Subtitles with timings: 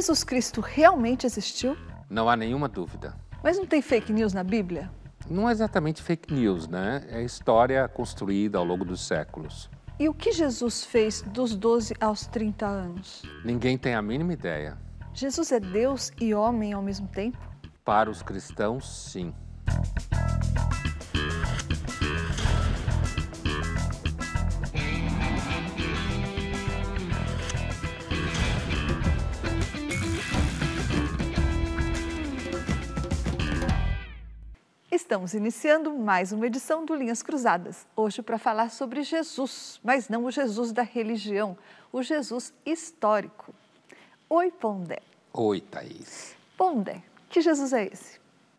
[0.00, 1.76] Jesus Cristo realmente existiu?
[2.08, 3.14] Não há nenhuma dúvida.
[3.44, 4.90] Mas não tem fake news na Bíblia?
[5.28, 7.02] Não é exatamente fake news, né?
[7.10, 9.68] É história construída ao longo dos séculos.
[9.98, 13.22] E o que Jesus fez dos 12 aos 30 anos?
[13.44, 14.78] Ninguém tem a mínima ideia.
[15.12, 17.36] Jesus é Deus e homem ao mesmo tempo?
[17.84, 19.34] Para os cristãos, sim.
[34.92, 37.86] Estamos iniciando mais uma edição do Linhas Cruzadas.
[37.94, 41.56] Hoje para falar sobre Jesus, mas não o Jesus da religião,
[41.92, 43.54] o Jesus histórico.
[44.28, 44.98] Oi, Pondé.
[45.32, 46.34] Oi, Thaís.
[46.56, 48.18] Pondé, que Jesus é esse?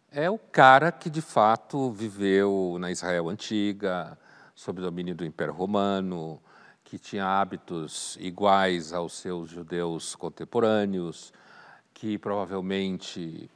[0.09, 4.17] É o cara que de fato viveu na Israel antiga,
[4.55, 6.41] sob domínio do Império Romano,
[6.85, 11.33] que tinha hábitos iguais aos seus judeus contemporâneos,
[11.93, 13.51] que provavelmente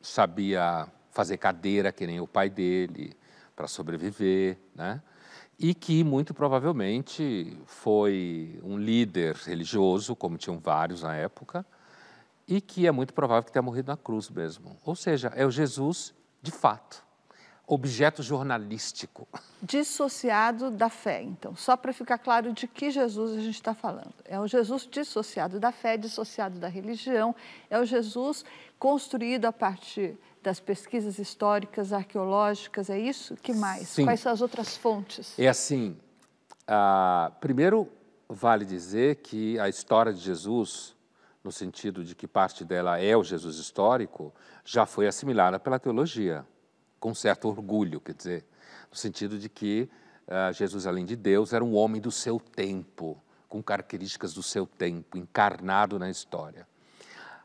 [0.00, 3.16] sabia fazer cadeira que nem o pai dele
[3.54, 5.02] para sobreviver, né?
[5.58, 11.66] E que muito provavelmente foi um líder religioso, como tinham vários na época,
[12.48, 14.76] e que é muito provável que tenha morrido na cruz mesmo.
[14.84, 17.04] Ou seja, é o Jesus de fato,
[17.66, 19.28] objeto jornalístico.
[19.62, 24.14] Dissociado da fé, então, só para ficar claro de que Jesus a gente está falando.
[24.24, 27.34] É o Jesus dissociado da fé, dissociado da religião,
[27.68, 28.44] é o Jesus
[28.78, 33.36] construído a partir das pesquisas históricas, arqueológicas, é isso?
[33.36, 33.88] que mais?
[33.88, 34.04] Sim.
[34.04, 35.38] Quais são as outras fontes?
[35.38, 35.96] É assim,
[36.66, 37.88] ah, primeiro
[38.28, 40.96] vale dizer que a história de Jesus,
[41.42, 44.32] no sentido de que parte dela é o Jesus histórico,
[44.64, 46.46] já foi assimilada pela teologia,
[46.98, 48.44] com certo orgulho, quer dizer,
[48.90, 49.90] no sentido de que
[50.28, 54.64] ah, Jesus, além de Deus, era um homem do seu tempo, com características do seu
[54.64, 56.68] tempo, encarnado na história.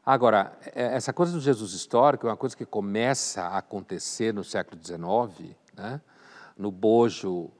[0.05, 4.43] Agora, é, essa coisa do Jesus histórico é uma coisa que começa a acontecer no
[4.43, 5.99] século XIX, né?
[6.55, 7.51] no bojo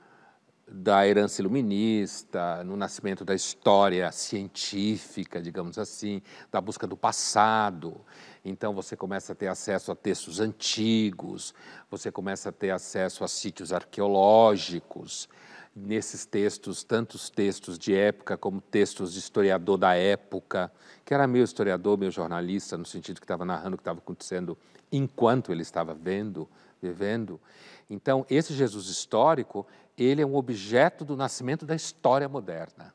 [0.68, 8.02] da herança iluminista, no nascimento da história científica, digamos assim, da busca do passado.
[8.44, 11.52] Então você começa a ter acesso a textos antigos,
[11.90, 15.28] você começa a ter acesso a sítios arqueológicos,
[15.76, 20.72] nesses textos, tantos textos de época como textos de historiador da época,
[21.04, 24.58] que era meio historiador, meio jornalista, no sentido que estava narrando o que estava acontecendo
[24.92, 26.48] enquanto ele estava vendo,
[26.82, 27.42] vivendo.
[27.90, 32.94] Então, esse Jesus histórico, ele é um objeto do nascimento da história moderna,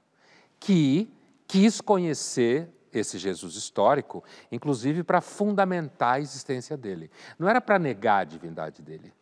[0.59, 1.13] que
[1.47, 7.11] quis conhecer esse Jesus histórico, inclusive para fundamentar a existência dele.
[7.39, 9.13] Não era para negar a divindade dele.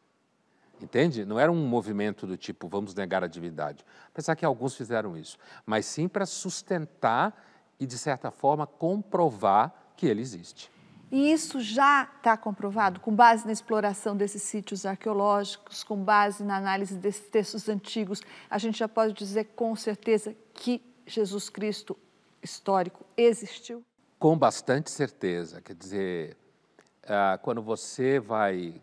[0.80, 1.24] Entende?
[1.24, 3.84] Não era um movimento do tipo, vamos negar a divindade.
[4.12, 5.36] Apesar que alguns fizeram isso.
[5.66, 7.34] Mas sim para sustentar
[7.78, 10.70] e, de certa forma, comprovar que ele existe.
[11.10, 16.56] E isso já está comprovado com base na exploração desses sítios arqueológicos, com base na
[16.56, 18.20] análise desses textos antigos.
[18.50, 21.96] A gente já pode dizer com certeza que Jesus Cristo
[22.42, 23.82] histórico existiu?
[24.18, 25.62] Com bastante certeza.
[25.62, 26.36] Quer dizer,
[27.06, 28.82] ah, quando você vai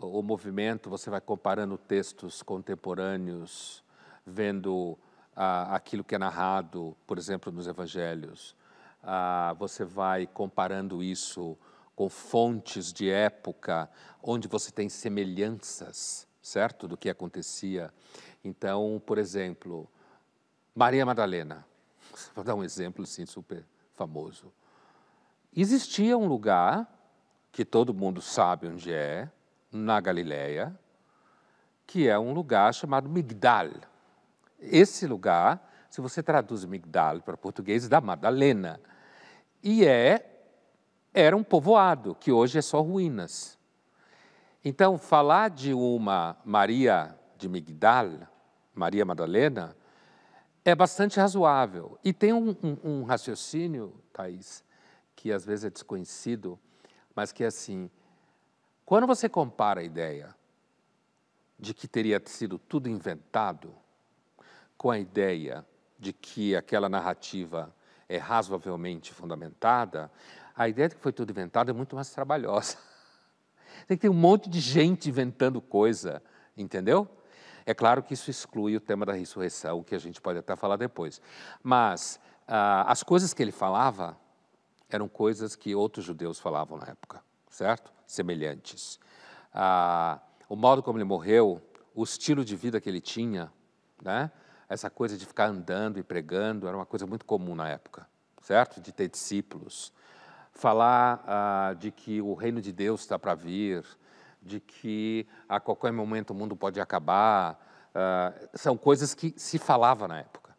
[0.00, 3.82] o movimento, você vai comparando textos contemporâneos,
[4.24, 4.96] vendo
[5.34, 8.54] ah, aquilo que é narrado, por exemplo, nos evangelhos.
[9.02, 11.58] Ah, você vai comparando isso
[11.96, 13.90] com fontes de época,
[14.22, 17.92] onde você tem semelhanças, certo, do que acontecia.
[18.44, 19.88] Então, por exemplo,
[20.74, 21.66] Maria Madalena,
[22.36, 24.52] vou dar um exemplo assim super famoso.
[25.52, 26.88] Existia um lugar
[27.50, 29.28] que todo mundo sabe onde é,
[29.70, 30.78] na Galileia,
[31.86, 33.70] que é um lugar chamado Migdal.
[34.58, 38.80] Esse lugar, se você traduz Migdal para português, dá Madalena.
[39.62, 40.34] E é
[41.12, 43.58] era um povoado que hoje é só ruínas.
[44.64, 48.28] Então, falar de uma Maria de Migdal,
[48.74, 49.76] Maria Madalena,
[50.64, 51.98] é bastante razoável.
[52.04, 54.62] E tem um, um, um raciocínio, Thais,
[55.16, 56.58] que às vezes é desconhecido,
[57.14, 57.90] mas que é assim:
[58.88, 60.34] quando você compara a ideia
[61.58, 63.74] de que teria sido tudo inventado
[64.78, 65.62] com a ideia
[65.98, 67.70] de que aquela narrativa
[68.08, 70.10] é razoavelmente fundamentada,
[70.56, 72.78] a ideia de que foi tudo inventado é muito mais trabalhosa.
[73.86, 76.22] Tem que ter um monte de gente inventando coisa,
[76.56, 77.06] entendeu?
[77.66, 80.76] É claro que isso exclui o tema da ressurreição, que a gente pode até falar
[80.76, 81.20] depois.
[81.62, 84.16] Mas ah, as coisas que ele falava
[84.88, 87.22] eram coisas que outros judeus falavam na época
[87.58, 87.92] certo?
[88.08, 88.98] Semelhantes.
[89.52, 90.18] Ah,
[90.48, 91.62] o modo como ele morreu,
[91.94, 93.52] o estilo de vida que ele tinha,
[94.02, 94.32] né?
[94.66, 98.08] essa coisa de ficar andando e pregando era uma coisa muito comum na época.
[98.40, 98.80] certo?
[98.80, 99.92] De ter discípulos.
[100.52, 103.84] Falar ah, de que o reino de Deus está para vir,
[104.42, 107.60] de que a qualquer momento o mundo pode acabar,
[107.94, 110.56] ah, são coisas que se falava na época.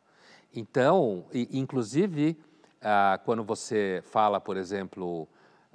[0.54, 2.40] Então, e, inclusive,
[2.80, 5.28] ah, quando você fala, por exemplo,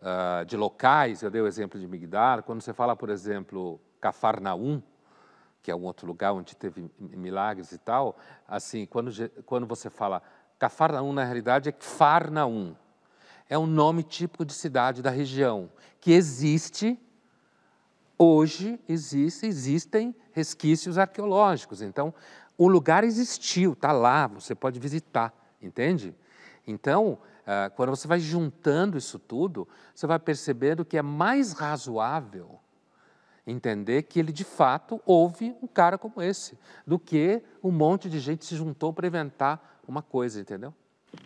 [0.06, 4.82] ah, de locais, eu dei o exemplo de Migdal, quando você fala, por exemplo, Cafarnaum,
[5.62, 8.14] que é um outro lugar onde teve milagres e tal,
[8.46, 9.10] assim, quando,
[9.46, 10.22] quando você fala
[10.58, 12.76] Cafarnaum, na realidade é Kfarnaum,
[13.48, 17.00] é um nome típico de cidade da região, que existe,
[18.18, 22.12] hoje existe, existem resquícios arqueológicos, então
[22.58, 26.14] o lugar existiu, está lá, você pode visitar, entende?
[26.66, 27.18] Então,
[27.74, 32.58] quando você vai juntando isso tudo, você vai percebendo que é mais razoável
[33.46, 38.18] entender que ele de fato houve um cara como esse, do que um monte de
[38.18, 40.72] gente se juntou para inventar uma coisa, entendeu?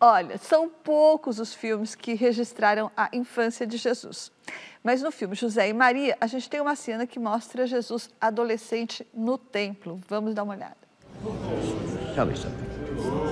[0.00, 4.30] Olha, são poucos os filmes que registraram a infância de Jesus.
[4.82, 9.06] Mas no filme José e Maria, a gente tem uma cena que mostra Jesus adolescente
[9.14, 9.98] no templo.
[10.08, 10.76] Vamos dar uma olhada.
[12.14, 13.27] Tell me something.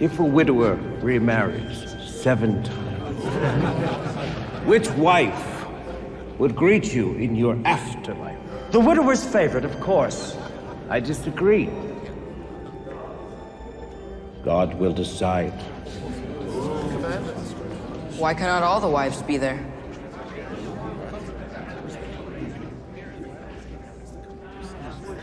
[0.00, 3.24] If a widower remarries seven times,
[4.64, 5.66] which wife
[6.38, 8.38] would greet you in your afterlife?
[8.70, 10.36] The widower's favorite, of course.
[10.88, 11.68] I disagree.
[14.44, 15.52] God will decide.
[18.18, 19.66] Why cannot all the wives be there?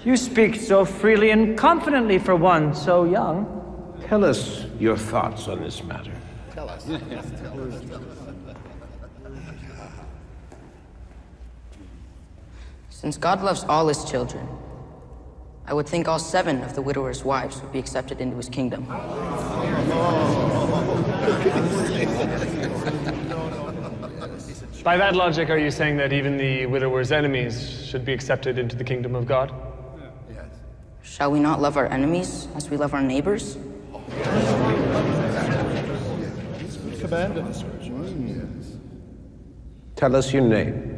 [0.03, 3.55] You speak so freely and confidently for one so young.
[4.07, 6.11] Tell us your thoughts on this matter.
[6.51, 6.85] Tell us.
[12.89, 14.47] Since God loves all his children,
[15.67, 18.85] I would think all seven of the widower's wives would be accepted into his kingdom.
[24.83, 28.75] By that logic, are you saying that even the widower's enemies should be accepted into
[28.75, 29.51] the kingdom of God?
[30.31, 30.45] Yes.
[31.01, 33.57] Shall we not love our enemies as we love our neighbors?
[39.95, 40.91] Tell us your name.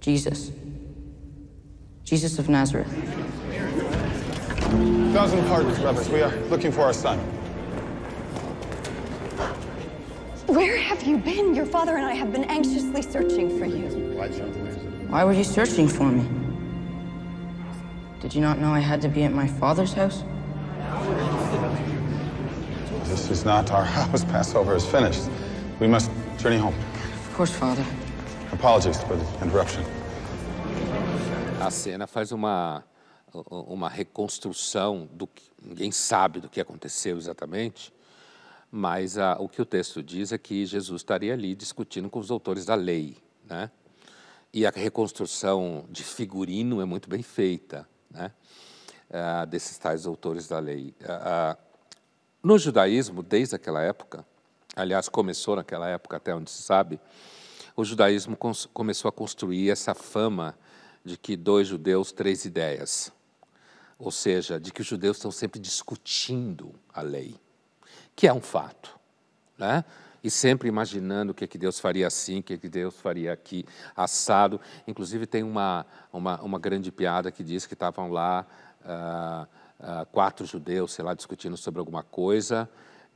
[0.00, 0.52] Jesus.
[2.04, 2.90] Jesus of Nazareth.
[5.12, 6.08] Thousand pardons, brothers.
[6.08, 7.18] We are looking for our son.
[10.46, 11.54] Where have you been?
[11.54, 13.88] Your father and I have been anxiously searching for you.
[15.08, 16.28] Why were you searching for me?
[18.20, 20.22] Did you not know I had to be at my father's house?
[23.28, 24.24] This is not our house.
[24.24, 25.28] Passover is finished.
[25.78, 26.74] We must journey home.
[27.28, 27.84] Of course, Father.
[28.52, 29.84] Apologies for the interruption.
[31.60, 32.82] A cena faz uma,
[33.50, 37.92] uma reconstrução do que ninguém sabe do que aconteceu exatamente,
[38.70, 42.30] mas a, o que o texto diz é que Jesus estaria ali discutindo com os
[42.30, 43.70] autores da lei, né?
[44.54, 48.32] E a reconstrução de figurino é muito bem feita, né?
[49.12, 50.94] Ah, desses tais autores da lei.
[51.06, 51.58] Ah,
[52.42, 54.24] no judaísmo, desde aquela época,
[54.76, 57.00] aliás, começou naquela época, até onde se sabe,
[57.76, 58.36] o judaísmo
[58.72, 60.56] começou a construir essa fama
[61.04, 63.12] de que dois judeus, três ideias.
[63.98, 67.36] Ou seja, de que os judeus estão sempre discutindo a lei,
[68.14, 68.98] que é um fato.
[69.56, 69.84] Né?
[70.22, 72.94] E sempre imaginando o que, é que Deus faria assim, o que, é que Deus
[73.00, 73.64] faria aqui,
[73.96, 74.60] assado.
[74.86, 78.46] Inclusive, tem uma, uma, uma grande piada que diz que estavam lá
[78.84, 79.46] ah,
[79.80, 82.68] ah, quatro judeus, sei lá, discutindo sobre alguma coisa,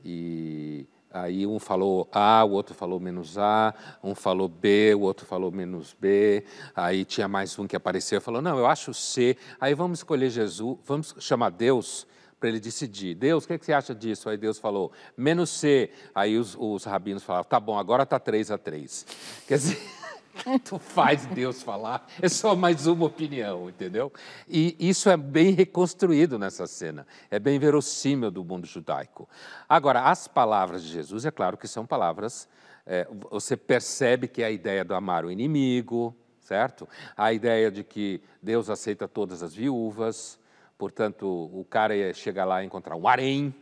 [0.03, 3.71] e Aí um falou A, o outro falou menos A,
[4.03, 6.43] um falou B, o outro falou menos B.
[6.75, 9.37] Aí tinha mais um que apareceu e falou: Não, eu acho C.
[9.61, 12.07] Aí vamos escolher Jesus, vamos chamar Deus
[12.39, 13.13] para ele decidir.
[13.13, 14.27] Deus, o que, é que, você acha disso?
[14.27, 15.91] Aí Deus falou: menos C.
[16.15, 19.05] Aí os, os rabinos falaram: Tá bom, agora está 3 a 3.
[19.47, 19.77] Quer dizer.
[20.65, 24.11] tu faz Deus falar, é só mais uma opinião, entendeu?
[24.47, 29.27] E isso é bem reconstruído nessa cena, é bem verossímil do mundo judaico.
[29.67, 32.47] Agora, as palavras de Jesus, é claro que são palavras,
[32.85, 36.87] é, você percebe que é a ideia do amar o inimigo, certo?
[37.15, 40.39] A ideia de que Deus aceita todas as viúvas,
[40.77, 43.53] portanto, o cara ia chegar lá e encontrar um harém,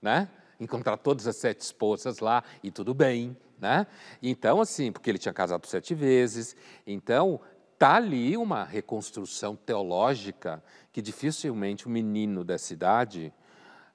[0.00, 0.28] né?
[0.58, 3.86] Encontrar todas as sete esposas lá e tudo bem, né?
[4.22, 6.56] Então, assim, porque ele tinha casado sete vezes.
[6.86, 7.40] Então,
[7.72, 13.32] está ali uma reconstrução teológica que dificilmente o um menino dessa idade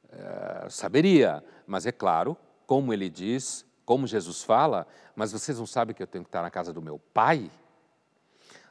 [0.10, 1.44] é, saberia.
[1.66, 6.08] Mas é claro, como ele diz, como Jesus fala, mas vocês não sabem que eu
[6.08, 7.50] tenho que estar na casa do meu pai?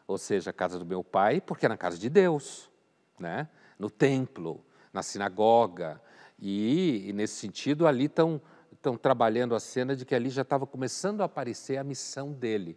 [0.07, 2.71] Ou seja, a casa do meu pai, porque é na casa de Deus,
[3.19, 3.49] né?
[3.81, 6.01] no templo, na sinagoga.
[6.39, 8.41] E, e nesse sentido, ali estão
[8.81, 12.77] estão trabalhando a cena de que ali já estava começando a aparecer a missão dele.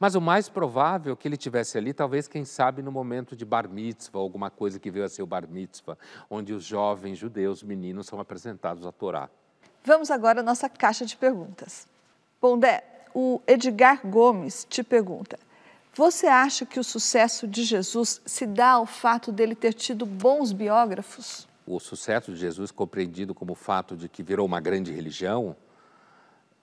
[0.00, 3.44] Mas o mais provável é que ele tivesse ali, talvez, quem sabe, no momento de
[3.44, 5.96] bar mitzvah, alguma coisa que veio a ser o bar mitzvah,
[6.28, 9.30] onde os jovens judeus, meninos, são apresentados à Torá.
[9.84, 11.86] Vamos agora à nossa caixa de perguntas.
[12.40, 12.82] Pondé,
[13.14, 15.38] o Edgar Gomes te pergunta:
[15.94, 20.52] Você acha que o sucesso de Jesus se dá ao fato dele ter tido bons
[20.52, 21.46] biógrafos?
[21.66, 25.56] O sucesso de Jesus, compreendido como o fato de que virou uma grande religião,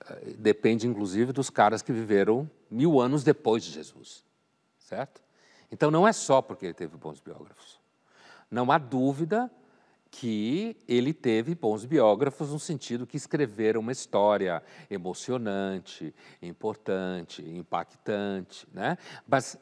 [0.08, 4.24] eh, depende inclusive dos caras que viveram mil anos depois de Jesus,
[4.78, 5.22] certo?
[5.72, 7.80] Então não é só porque ele teve bons biógrafos.
[8.50, 9.50] Não há dúvida
[10.12, 18.98] que ele teve bons biógrafos no sentido que escreveram uma história emocionante, importante, impactante, né?
[19.26, 19.58] Mas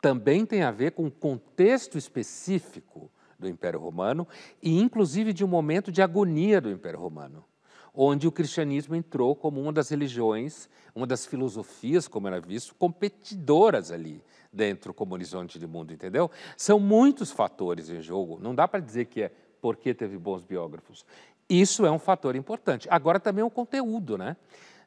[0.00, 4.28] também tem a ver com o contexto específico do Império Romano
[4.62, 7.44] e inclusive de um momento de agonia do Império Romano
[7.92, 13.90] onde o cristianismo entrou como uma das religiões, uma das filosofias, como era visto, competidoras
[13.90, 16.30] ali dentro como horizonte de mundo, entendeu?
[16.56, 21.04] São muitos fatores em jogo, não dá para dizer que é porque teve bons biógrafos.
[21.48, 22.88] Isso é um fator importante.
[22.90, 24.36] Agora também o conteúdo, né?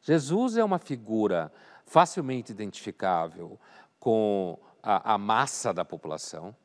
[0.02, 1.52] Jesus é uma figura
[1.86, 3.60] facilmente identificável
[4.00, 6.56] com a, a massa da população,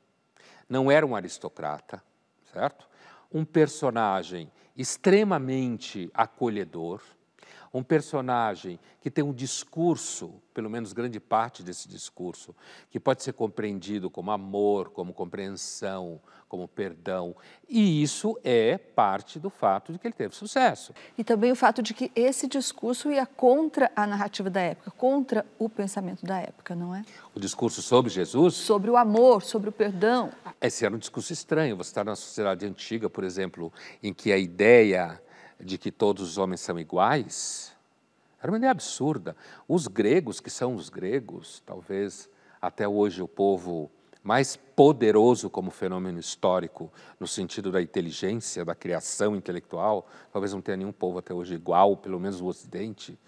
[0.68, 2.02] não era um aristocrata,
[2.52, 2.88] certo?
[3.32, 7.02] Um personagem extremamente acolhedor,
[7.72, 12.54] um personagem que tem um discurso, pelo menos grande parte desse discurso,
[12.90, 17.36] que pode ser compreendido como amor, como compreensão, como perdão.
[17.68, 20.94] E isso é parte do fato de que ele teve sucesso.
[21.16, 25.44] E também o fato de que esse discurso ia contra a narrativa da época, contra
[25.58, 27.04] o pensamento da época, não é?
[27.34, 28.54] O discurso sobre Jesus?
[28.54, 30.30] Sobre o amor, sobre o perdão.
[30.60, 31.76] Esse era um discurso estranho.
[31.76, 33.72] Você está na sociedade antiga, por exemplo,
[34.02, 35.20] em que a ideia
[35.60, 37.76] de que todos os homens são iguais,
[38.40, 39.36] era uma ideia absurda.
[39.66, 42.28] Os gregos, que são os gregos, talvez
[42.62, 43.90] até hoje o povo
[44.22, 50.76] mais poderoso como fenômeno histórico, no sentido da inteligência, da criação intelectual, talvez não tenha
[50.76, 53.18] nenhum povo até hoje igual, pelo menos o Ocidente.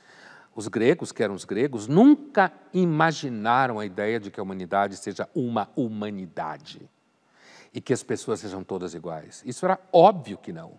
[0.54, 5.28] Os gregos, que eram os gregos, nunca imaginaram a ideia de que a humanidade seja
[5.34, 6.88] uma humanidade
[7.72, 9.42] e que as pessoas sejam todas iguais.
[9.46, 10.72] Isso era óbvio que não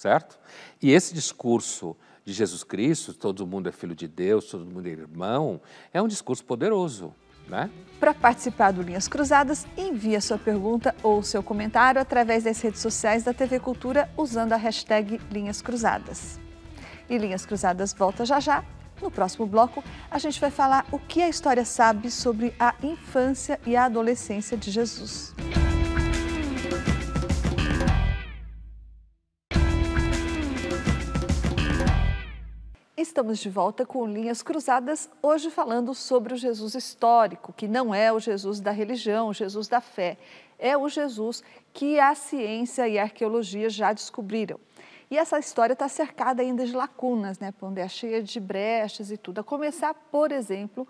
[0.00, 0.38] certo?
[0.80, 4.90] E esse discurso de Jesus Cristo, todo mundo é filho de Deus, todo mundo é
[4.90, 5.60] irmão,
[5.92, 7.14] é um discurso poderoso.
[7.46, 7.68] Né?
[7.98, 12.80] Para participar do Linhas Cruzadas, envie a sua pergunta ou seu comentário através das redes
[12.80, 16.40] sociais da TV Cultura usando a hashtag Linhas Cruzadas.
[17.08, 18.64] E Linhas Cruzadas volta já já.
[19.02, 23.60] No próximo bloco, a gente vai falar o que a história sabe sobre a infância
[23.66, 25.34] e a adolescência de Jesus.
[33.10, 38.12] Estamos de volta com Linhas Cruzadas, hoje falando sobre o Jesus histórico, que não é
[38.12, 40.16] o Jesus da religião, o Jesus da fé.
[40.56, 44.60] É o Jesus que a ciência e a arqueologia já descobriram.
[45.10, 47.88] E essa história está cercada ainda de lacunas, né, Pondé?
[47.88, 49.40] Cheia de brechas e tudo.
[49.40, 50.86] A começar, por exemplo,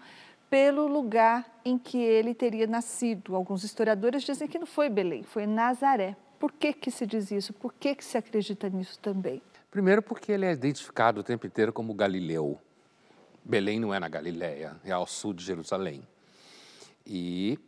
[0.50, 3.34] pelo lugar em que ele teria nascido.
[3.34, 6.14] Alguns historiadores dizem que não foi Belém, foi Nazaré.
[6.38, 7.54] Por que, que se diz isso?
[7.54, 9.40] Por que, que se acredita nisso também?
[9.70, 12.60] Primeiro, porque ele é identificado o tempo inteiro como Galileu.
[13.44, 16.02] Belém não é na Galiléia, é ao sul de Jerusalém.
[17.06, 17.58] E,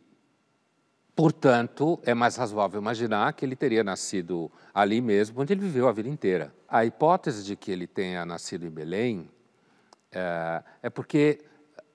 [1.15, 5.91] portanto, é mais razoável imaginar que ele teria nascido ali mesmo, onde ele viveu a
[5.91, 6.53] vida inteira.
[6.67, 9.29] A hipótese de que ele tenha nascido em Belém
[10.11, 11.39] é, é porque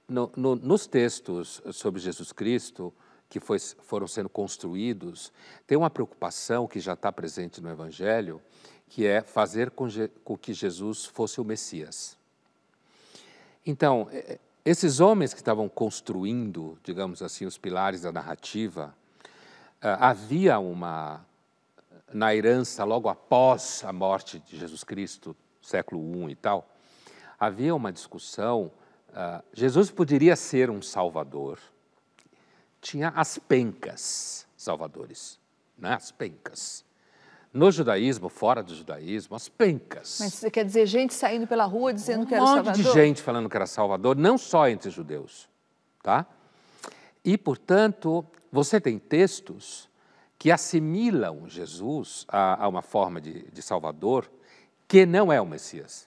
[0.09, 2.93] no, no, nos textos sobre Jesus Cristo,
[3.29, 5.33] que foi, foram sendo construídos,
[5.67, 8.41] tem uma preocupação que já está presente no Evangelho,
[8.89, 9.87] que é fazer com,
[10.37, 12.17] que Jesus fosse o Messias.
[13.65, 14.09] Então,
[14.65, 18.95] esses homens que estavam construindo, digamos assim, os pilares da narrativa,
[19.81, 21.25] havia uma,
[22.13, 26.69] na herança, logo após a morte de Jesus Cristo, século I e tal,
[27.39, 28.73] havia uma discussão.
[29.53, 31.59] Jesus poderia ser um salvador.
[32.81, 35.39] Tinha as pencas salvadores,
[35.77, 35.95] né?
[35.95, 36.85] as pencas.
[37.53, 40.19] No judaísmo, fora do judaísmo, as pencas.
[40.21, 42.75] Mas você quer dizer gente saindo pela rua dizendo um que era Salvador?
[42.75, 45.49] Um monte de gente falando que era Salvador, não só entre judeus,
[46.03, 46.27] tá?
[47.25, 49.89] E, portanto, você tem textos
[50.39, 54.31] que assimilam Jesus a, a uma forma de, de Salvador
[54.87, 56.07] que não é o Messias.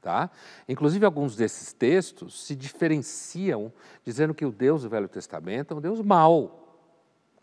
[0.00, 0.30] Tá?
[0.66, 3.70] Inclusive, alguns desses textos se diferenciam,
[4.02, 6.78] dizendo que o Deus do Velho Testamento é um Deus mau,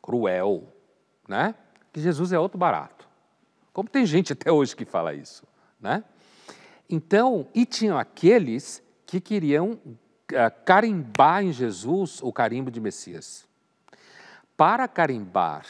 [0.02, 0.64] cruel,
[1.28, 1.54] né?
[1.94, 3.07] que Jesus é outro barato
[3.78, 5.44] como tem gente até hoje que fala isso.
[5.80, 6.04] Né?
[6.90, 13.48] Então, e tinham aqueles que queriam uh, carimbar em Jesus o carimbo de Messias.
[14.58, 15.64] Para carimbar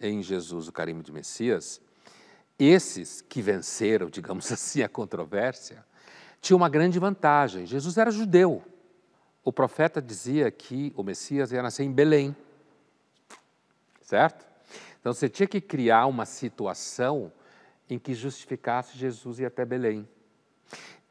[0.00, 1.78] em Jesus o carimbo de Messias,
[2.58, 5.84] esses que venceram, digamos assim, a controvérsia,
[6.40, 7.66] tinham uma grande vantagem.
[7.66, 8.62] Jesus era judeu.
[9.44, 12.34] O profeta dizia que o Messias ia nascer em Belém.
[14.00, 14.46] Certo?
[14.98, 17.30] Então você tinha que criar uma situação
[17.88, 20.08] em que justificasse Jesus ir até Belém.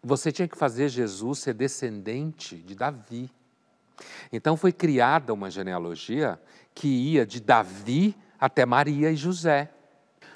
[0.04, 3.30] Você tinha que fazer Jesus ser descendente de Davi.
[4.32, 6.40] Então foi criada uma genealogia
[6.74, 9.70] que ia de Davi até Maria e José.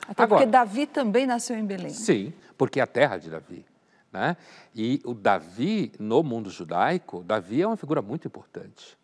[0.07, 1.89] Até Agora, porque Davi também nasceu em Belém.
[1.89, 3.65] Sim, porque é a terra de Davi.
[4.11, 4.37] Né?
[4.73, 8.97] E o Davi, no mundo judaico, Davi é uma figura muito importante.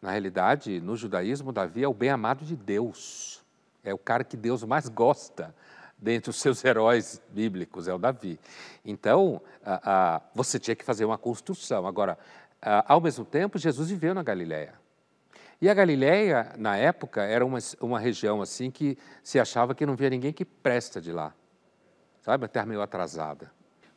[0.00, 3.40] Na realidade, no judaísmo, Davi é o bem-amado de Deus.
[3.84, 5.54] É o cara que Deus mais gosta
[6.02, 8.38] dentre os seus heróis bíblicos, é o Davi.
[8.84, 11.86] Então, a, a, você tinha que fazer uma construção.
[11.86, 12.18] Agora,
[12.60, 14.74] a, ao mesmo tempo, Jesus viveu na Galiléia.
[15.60, 19.94] E a Galiléia, na época, era uma, uma região assim que se achava que não
[19.94, 21.32] via ninguém que presta de lá.
[22.20, 22.48] Sabe?
[22.48, 23.52] Terra meio atrasada.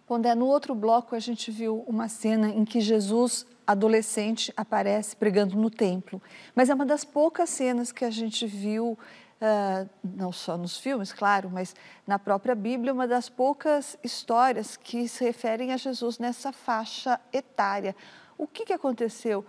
[0.06, 5.56] Pondé, no outro bloco a gente viu uma cena em que Jesus, adolescente, aparece pregando
[5.56, 6.22] no templo.
[6.54, 8.96] Mas é uma das poucas cenas que a gente viu
[9.46, 11.76] Uh, não só nos filmes, claro, mas
[12.08, 17.94] na própria Bíblia, uma das poucas histórias que se referem a Jesus nessa faixa etária.
[18.38, 19.46] O que, que aconteceu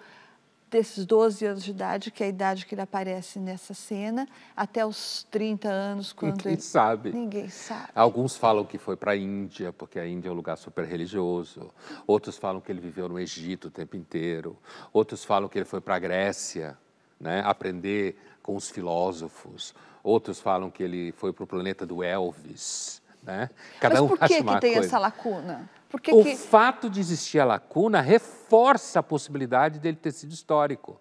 [0.69, 4.85] desses 12 anos de idade, que é a idade que ele aparece nessa cena, até
[4.85, 6.61] os 30 anos, quando Ninguém ele...
[6.61, 7.13] sabe.
[7.13, 7.89] Ninguém sabe.
[7.95, 11.73] Alguns falam que foi para a Índia, porque a Índia é um lugar super religioso.
[12.07, 14.59] Outros falam que ele viveu no Egito o tempo inteiro.
[14.93, 16.77] Outros falam que ele foi para a Grécia,
[17.19, 19.75] né, aprender com os filósofos.
[20.05, 23.03] Outros falam que ele foi para o planeta do Elvis.
[23.21, 23.51] Né?
[23.81, 24.87] Cada Mas um por que, que tem coisa.
[24.87, 25.69] essa lacuna?
[26.01, 26.37] Que o que...
[26.37, 31.01] fato de existir a lacuna reforça a possibilidade dele ter sido histórico.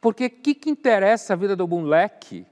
[0.00, 2.46] Porque o que, que interessa a vida do moleque?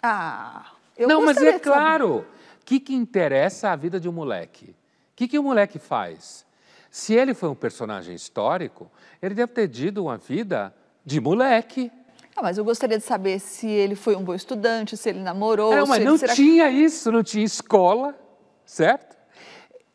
[0.00, 2.18] Ah, eu Não, mas é claro.
[2.60, 4.70] O que, que interessa a vida de um moleque?
[4.70, 4.74] O
[5.16, 6.46] que, que o moleque faz?
[6.90, 8.90] Se ele foi um personagem histórico,
[9.20, 11.90] ele deve ter tido uma vida de moleque.
[12.38, 15.74] Ah, mas eu gostaria de saber se ele foi um bom estudante, se ele namorou.
[15.74, 16.32] Não, mas não será...
[16.36, 18.16] tinha isso, não tinha escola,
[18.64, 19.16] certo?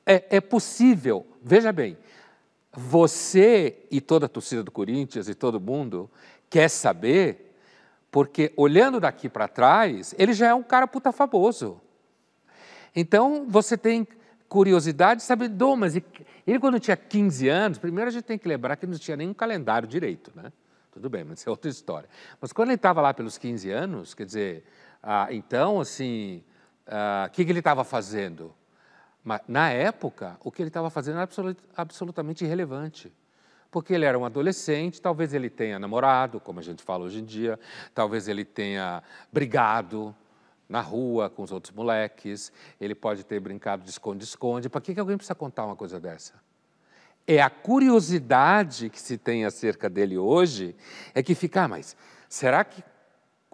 [0.06, 1.98] É, é possível, veja bem,
[2.74, 6.12] você e toda a torcida do Corinthians e todo mundo
[6.50, 7.56] quer saber,
[8.12, 11.80] porque olhando daqui para trás, ele já é um cara puta famoso.
[12.94, 14.06] Então você tem
[14.50, 18.50] curiosidade de saber, Dom, mas ele quando tinha 15 anos, primeiro a gente tem que
[18.50, 20.52] lembrar que não tinha nenhum calendário direito, né?
[20.94, 22.08] Tudo bem, mas isso é outra história.
[22.40, 24.64] Mas quando ele estava lá pelos 15 anos, quer dizer,
[25.02, 26.44] ah, então, assim,
[26.86, 28.54] o ah, que, que ele estava fazendo?
[29.24, 33.12] Mas, na época, o que ele estava fazendo era absolut, absolutamente irrelevante.
[33.72, 37.26] Porque ele era um adolescente, talvez ele tenha namorado, como a gente fala hoje em
[37.26, 37.60] dia,
[37.96, 39.02] talvez ele tenha
[39.32, 40.16] brigado
[40.70, 44.70] na rua com os outros moleques, ele pode ter brincado de esconde-esconde.
[44.70, 46.36] Para que, que alguém precisa contar uma coisa dessa?
[47.26, 50.76] É a curiosidade que se tem acerca dele hoje,
[51.14, 51.96] é que fica, ah, mas
[52.28, 52.84] será que,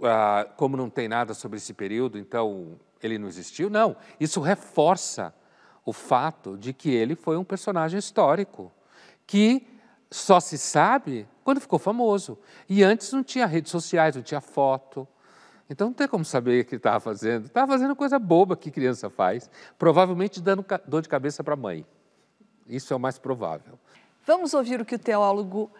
[0.03, 3.69] ah, como não tem nada sobre esse período, então ele não existiu?
[3.69, 5.33] Não, isso reforça
[5.85, 8.71] o fato de que ele foi um personagem histórico,
[9.27, 9.67] que
[10.09, 12.39] só se sabe quando ficou famoso.
[12.67, 15.07] E antes não tinha redes sociais, não tinha foto.
[15.69, 17.45] Então não tem como saber o que estava fazendo.
[17.45, 21.85] Estava fazendo coisa boba que criança faz, provavelmente dando dor de cabeça para a mãe.
[22.69, 23.79] Isso é o mais provável.
[24.25, 25.71] Vamos ouvir o que o teólogo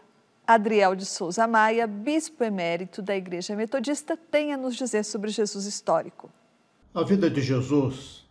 [0.46, 5.66] Adriel de Souza Maia, bispo emérito da Igreja Metodista, tem a nos dizer sobre Jesus
[5.66, 6.32] histórico.
[6.92, 8.28] A vida de Jesus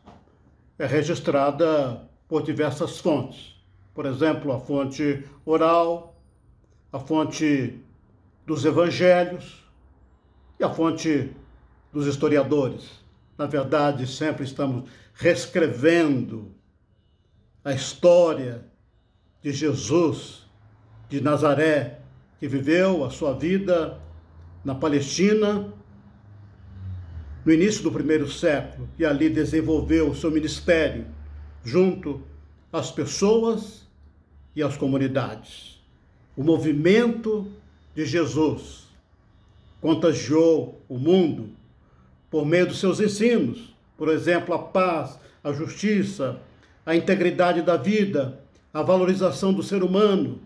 [0.77, 3.55] é registrada por diversas fontes.
[3.95, 6.17] Por exemplo, a fonte oral,
[6.93, 7.81] a fonte
[8.45, 9.65] dos evangelhos
[10.59, 11.33] e a fonte
[11.93, 13.05] dos historiadores.
[13.37, 16.53] Na verdade, sempre estamos reescrevendo
[17.69, 18.65] a história
[19.43, 20.47] de Jesus
[21.07, 21.99] de Nazaré,
[22.41, 24.01] que viveu a sua vida
[24.65, 25.71] na Palestina
[27.45, 31.09] no início do primeiro século e ali desenvolveu o seu ministério
[31.63, 32.23] junto
[32.73, 33.87] às pessoas
[34.57, 35.79] e às comunidades.
[36.35, 37.53] O movimento
[37.95, 38.89] de Jesus
[39.79, 41.51] contagiou o mundo
[42.31, 46.41] por meio dos seus ensinos, por exemplo, a paz, a justiça,
[46.89, 48.41] a integridade da vida,
[48.73, 50.41] a valorização do ser humano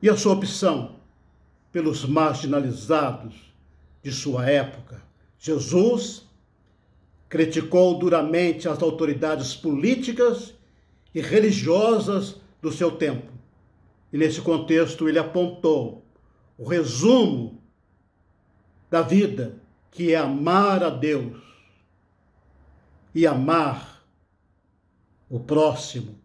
[0.00, 0.96] e a sua opção
[1.70, 3.34] pelos marginalizados
[4.02, 5.02] de sua época.
[5.38, 6.26] Jesus
[7.28, 10.54] criticou duramente as autoridades políticas
[11.14, 13.30] e religiosas do seu tempo.
[14.10, 16.02] E nesse contexto ele apontou
[16.56, 17.60] o resumo
[18.88, 19.56] da vida,
[19.90, 21.36] que é amar a Deus
[23.14, 23.99] e amar
[25.30, 26.18] o próximo.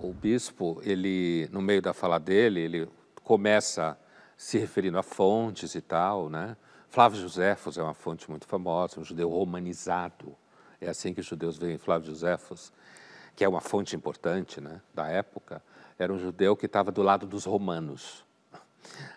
[0.00, 2.88] O bispo, ele no meio da fala dele, ele
[3.24, 3.98] começa
[4.36, 6.56] se referindo a fontes e tal, né?
[6.88, 10.36] Flávio Josefos é uma fonte muito famosa, um judeu romanizado.
[10.80, 12.72] É assim que os judeus veem Flávio Josefos,
[13.34, 15.60] que é uma fonte importante né, da época.
[15.98, 18.24] Era um judeu que estava do lado dos romanos.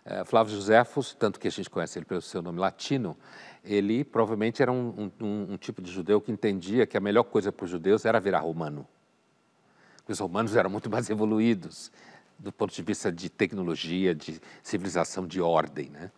[0.03, 3.15] É, Flávio Josefos, tanto que a gente conhece ele pelo seu nome latino,
[3.63, 7.51] ele provavelmente era um, um, um tipo de judeu que entendia que a melhor coisa
[7.51, 8.87] para os judeus era virar romano.
[10.07, 11.91] Os romanos eram muito mais evoluídos
[12.39, 16.11] do ponto de vista de tecnologia, de civilização, de ordem, né?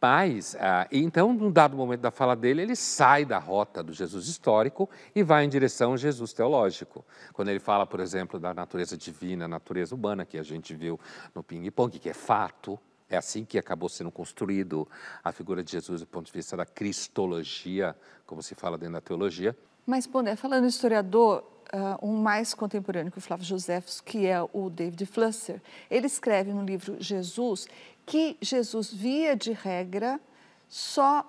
[0.00, 4.26] Mas, ah, então, num dado momento da fala dele, ele sai da rota do Jesus
[4.26, 7.04] histórico e vai em direção ao Jesus teológico.
[7.32, 10.98] Quando ele fala, por exemplo, da natureza divina, natureza humana, que a gente viu
[11.32, 12.76] no ping-pong, que é fato,
[13.08, 14.88] é assim que acabou sendo construído
[15.22, 17.94] a figura de Jesus do ponto de vista da cristologia,
[18.26, 19.56] como se fala dentro da teologia.
[19.84, 21.42] Mas, Boné, falando historiador,
[21.72, 26.52] uh, um mais contemporâneo que o Flávio Josefos, que é o David Flusser, ele escreve
[26.52, 27.66] no livro Jesus
[28.04, 30.20] que Jesus, via de regra,
[30.68, 31.24] só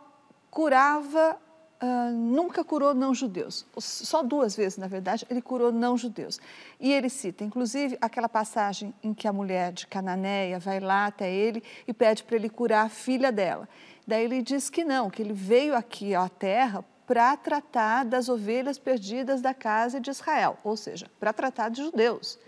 [0.50, 1.38] curava,
[1.82, 3.66] uh, nunca curou não-judeus.
[3.78, 6.40] Só duas vezes, na verdade, ele curou não-judeus.
[6.80, 11.32] E ele cita, inclusive, aquela passagem em que a mulher de Cananéia vai lá até
[11.32, 13.68] ele e pede para ele curar a filha dela.
[14.06, 18.80] Daí ele diz que não, que ele veio aqui à terra para tratar das ovelhas
[18.80, 22.40] perdidas da casa de Israel, ou seja, para tratar de judeus.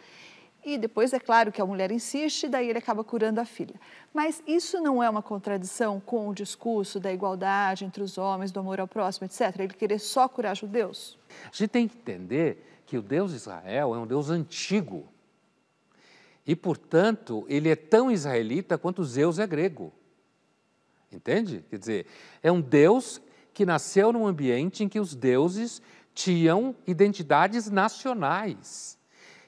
[0.65, 3.75] E depois é claro que a mulher insiste, daí ele acaba curando a filha.
[4.11, 8.59] Mas isso não é uma contradição com o discurso da igualdade entre os homens, do
[8.59, 9.55] amor ao próximo, etc.
[9.59, 11.15] Ele querer só curar judeus?
[11.43, 15.07] A gente tem que entender que o Deus de Israel é um Deus antigo.
[16.43, 19.93] E, portanto, ele é tão israelita quanto Zeus é grego.
[21.11, 21.63] Entende?
[21.69, 22.07] Quer dizer,
[22.41, 23.21] é um Deus
[23.55, 25.81] que nasceu num ambiente em que os deuses
[26.13, 28.99] tinham identidades nacionais.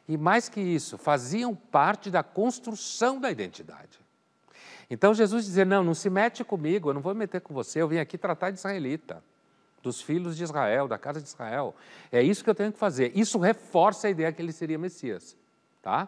[0.08, 4.00] E mais que isso, faziam parte da construção da identidade.
[4.90, 7.82] Então Jesus dizia: Não, não se mete comigo, eu não vou me meter com você,
[7.82, 9.22] eu vim aqui tratar de israelita,
[9.84, 11.76] dos filhos de Israel, da casa de Israel.
[12.10, 13.12] É isso que eu tenho que fazer.
[13.14, 15.36] Isso reforça a ideia que ele seria Messias.
[15.82, 16.08] Tá?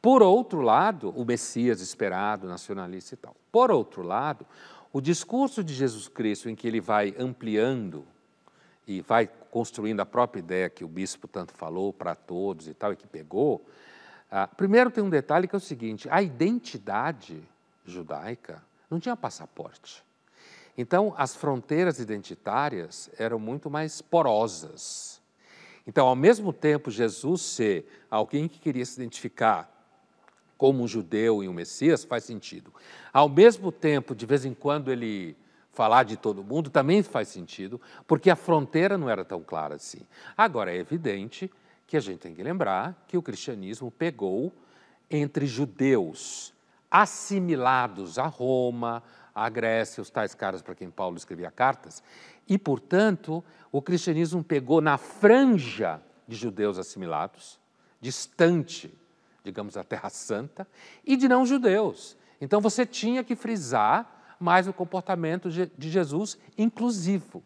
[0.00, 3.36] Por outro lado, o Messias esperado, nacionalista e tal.
[3.52, 4.46] Por outro lado,
[4.94, 8.06] o discurso de Jesus Cristo, em que ele vai ampliando
[8.86, 12.92] e vai construindo a própria ideia que o bispo tanto falou para todos e tal,
[12.92, 13.66] e que pegou,
[14.30, 17.42] ah, primeiro tem um detalhe que é o seguinte: a identidade
[17.84, 20.04] judaica não tinha passaporte.
[20.78, 25.20] Então, as fronteiras identitárias eram muito mais porosas.
[25.84, 29.73] Então, ao mesmo tempo, Jesus ser alguém que queria se identificar
[30.56, 32.72] como um judeu e um Messias faz sentido.
[33.12, 35.36] Ao mesmo tempo, de vez em quando ele
[35.72, 40.02] falar de todo mundo também faz sentido, porque a fronteira não era tão clara assim.
[40.36, 41.50] Agora, é evidente
[41.86, 44.52] que a gente tem que lembrar que o cristianismo pegou
[45.10, 46.54] entre judeus
[46.90, 49.02] assimilados a Roma,
[49.34, 52.02] a Grécia, os tais caras para quem Paulo escrevia cartas,
[52.48, 57.58] e, portanto, o cristianismo pegou na franja de judeus assimilados,
[58.00, 58.94] distante,
[59.44, 60.66] digamos, da Terra Santa,
[61.04, 62.16] e de não-judeus.
[62.40, 67.42] Então você tinha que frisar mais o comportamento de Jesus inclusivo.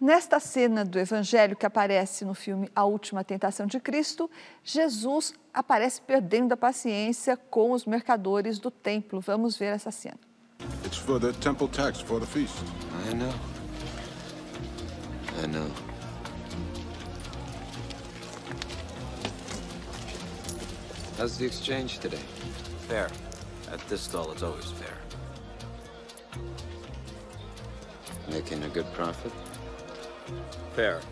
[0.00, 4.30] Nesta cena do Evangelho que aparece no filme A Última Tentação de Cristo,
[4.64, 9.20] Jesus aparece perdendo a paciência com os mercadores do templo.
[9.20, 10.18] Vamos ver essa cena.
[10.86, 12.54] It's for the temple tax for the feast.
[13.10, 13.32] I know.
[15.44, 15.89] I know.
[21.20, 22.24] How's the exchange today?
[22.88, 23.10] Fair.
[23.70, 24.96] At this stall, it's always fair.
[28.30, 29.30] Making a good profit?
[30.72, 31.02] Fair.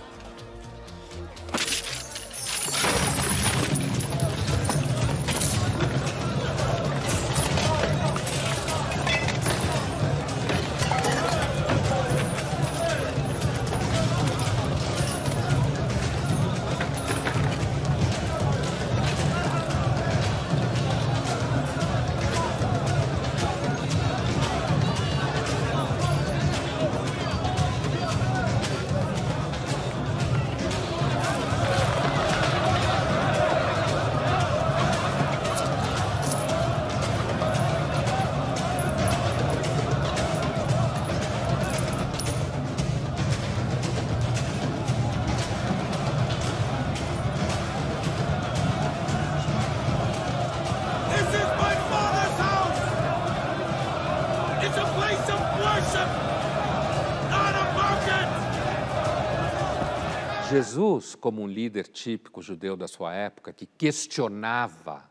[60.59, 65.09] Jesus, como um líder típico judeu da sua época, que questionava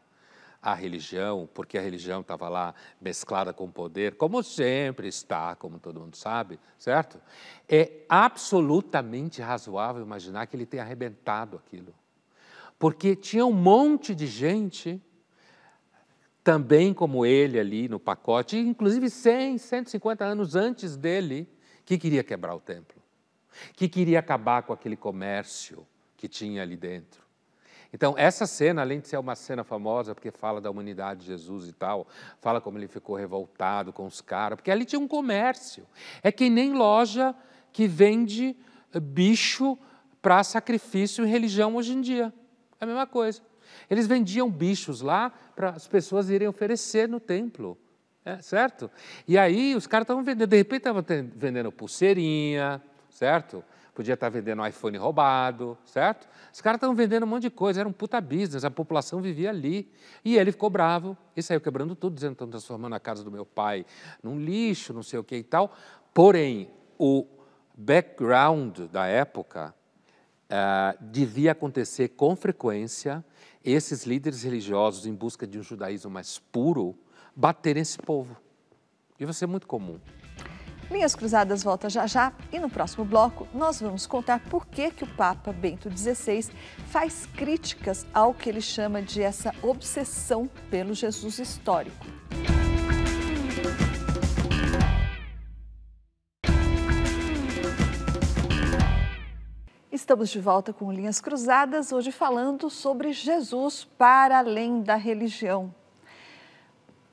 [0.61, 5.79] a religião, porque a religião estava lá mesclada com o poder, como sempre está, como
[5.79, 7.17] todo mundo sabe, certo?
[7.69, 11.95] É absolutamente razoável imaginar que ele tenha arrebentado aquilo.
[12.77, 15.01] Porque tinha um monte de gente
[16.43, 21.47] também como ele ali no pacote, inclusive 100, 150 anos antes dele,
[21.85, 22.96] que queria quebrar o templo,
[23.75, 27.27] que queria acabar com aquele comércio que tinha ali dentro.
[27.93, 31.69] Então, essa cena, além de ser uma cena famosa, porque fala da humanidade de Jesus
[31.69, 32.07] e tal,
[32.39, 35.87] fala como ele ficou revoltado com os caras, porque ali tinha um comércio.
[36.21, 37.33] É que nem loja
[37.71, 38.55] que vende
[39.01, 39.77] bicho
[40.21, 42.33] para sacrifício em religião hoje em dia.
[42.79, 43.41] É a mesma coisa.
[43.89, 47.77] Eles vendiam bichos lá para as pessoas irem oferecer no templo.
[48.25, 48.91] É, certo?
[49.25, 52.81] E aí os caras estavam vendendo, de repente estavam vendendo pulseirinha,
[53.17, 53.63] certo?
[53.95, 56.27] Podia estar vendendo um iPhone roubado, certo?
[56.53, 59.49] Os caras estavam vendendo um monte de coisa, era um puta business, a população vivia
[59.49, 59.91] ali.
[60.23, 63.31] E ele ficou bravo e saiu quebrando tudo, dizendo que estão transformando a casa do
[63.31, 63.87] meu pai
[64.21, 65.75] num lixo, não sei o que e tal.
[66.13, 67.25] Porém, o
[67.75, 69.73] background da época
[70.45, 73.25] uh, devia acontecer com frequência
[73.65, 76.95] esses líderes religiosos, em busca de um judaísmo mais puro,
[77.35, 78.37] baterem esse povo.
[79.17, 79.99] Devia ser muito comum.
[80.89, 85.03] Linhas Cruzadas volta já já e no próximo bloco nós vamos contar por que, que
[85.03, 86.49] o Papa Bento XVI
[86.87, 92.05] faz críticas ao que ele chama de essa obsessão pelo Jesus histórico.
[99.91, 105.73] Estamos de volta com Linhas Cruzadas, hoje falando sobre Jesus para além da religião.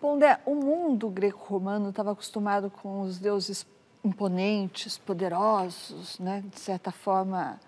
[0.05, 3.67] Pondé, o mundo greco-romano estava acostumado com os deuses
[4.05, 6.45] imponentes, poderosos, né?
[6.53, 7.59] de certa forma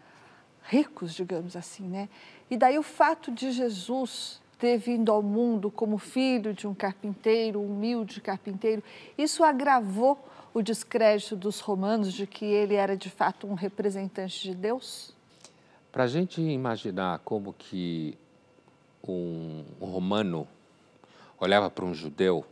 [0.63, 1.85] ricos, digamos assim.
[1.89, 2.11] Né?
[2.51, 7.59] E daí o fato de Jesus ter vindo ao mundo como filho de um carpinteiro,
[7.59, 8.85] um humilde carpinteiro,
[9.17, 10.23] isso agravou
[10.53, 15.17] o descrédito dos romanos de que ele era de fato um representante de Deus?
[15.91, 18.19] Para a gente imaginar como que
[19.03, 20.47] um romano
[21.39, 22.45] olhava para um judeu,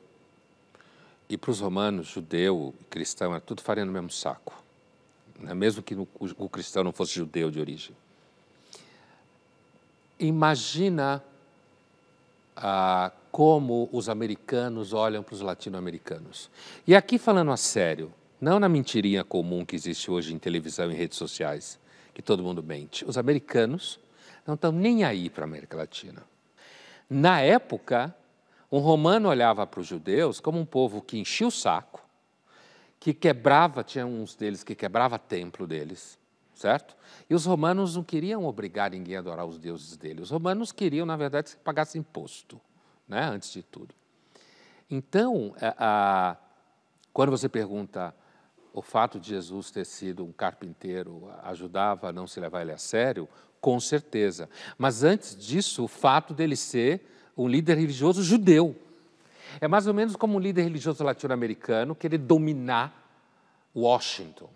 [1.28, 4.62] e para os romanos, judeu e cristão, era tudo farinha no mesmo saco,
[5.40, 5.54] né?
[5.54, 7.96] mesmo que o, cristão não fosse judeu de origem.
[10.18, 11.24] Imagina
[12.56, 16.50] ah, como os americanos olham para os latino-americanos.
[16.86, 20.94] E aqui falando a sério, não na mentirinha comum que existe hoje em televisão e
[20.94, 21.80] redes sociais,
[22.12, 23.04] que todo mundo mente.
[23.04, 23.98] Os americanos
[24.46, 26.22] não estão nem aí para a América Latina.
[27.10, 28.14] Na época,
[28.76, 32.02] um romano olhava para os judeus como um povo que enchia o saco,
[32.98, 36.18] que quebrava, tinha uns deles que quebrava templo deles,
[36.56, 36.96] certo?
[37.30, 40.22] E os romanos não queriam obrigar ninguém a adorar os deuses dele.
[40.22, 42.60] Os romanos queriam, na verdade, que pagasse imposto,
[43.06, 43.94] né, antes de tudo.
[44.90, 46.36] Então, a, a,
[47.12, 48.12] quando você pergunta
[48.72, 52.78] o fato de Jesus ter sido um carpinteiro ajudava a não se levar ele a
[52.78, 53.28] sério,
[53.60, 54.50] com certeza.
[54.76, 58.76] Mas antes disso, o fato dele ser um líder religioso judeu.
[59.60, 62.92] É mais ou menos como um líder religioso latino-americano querer dominar
[63.74, 64.48] Washington,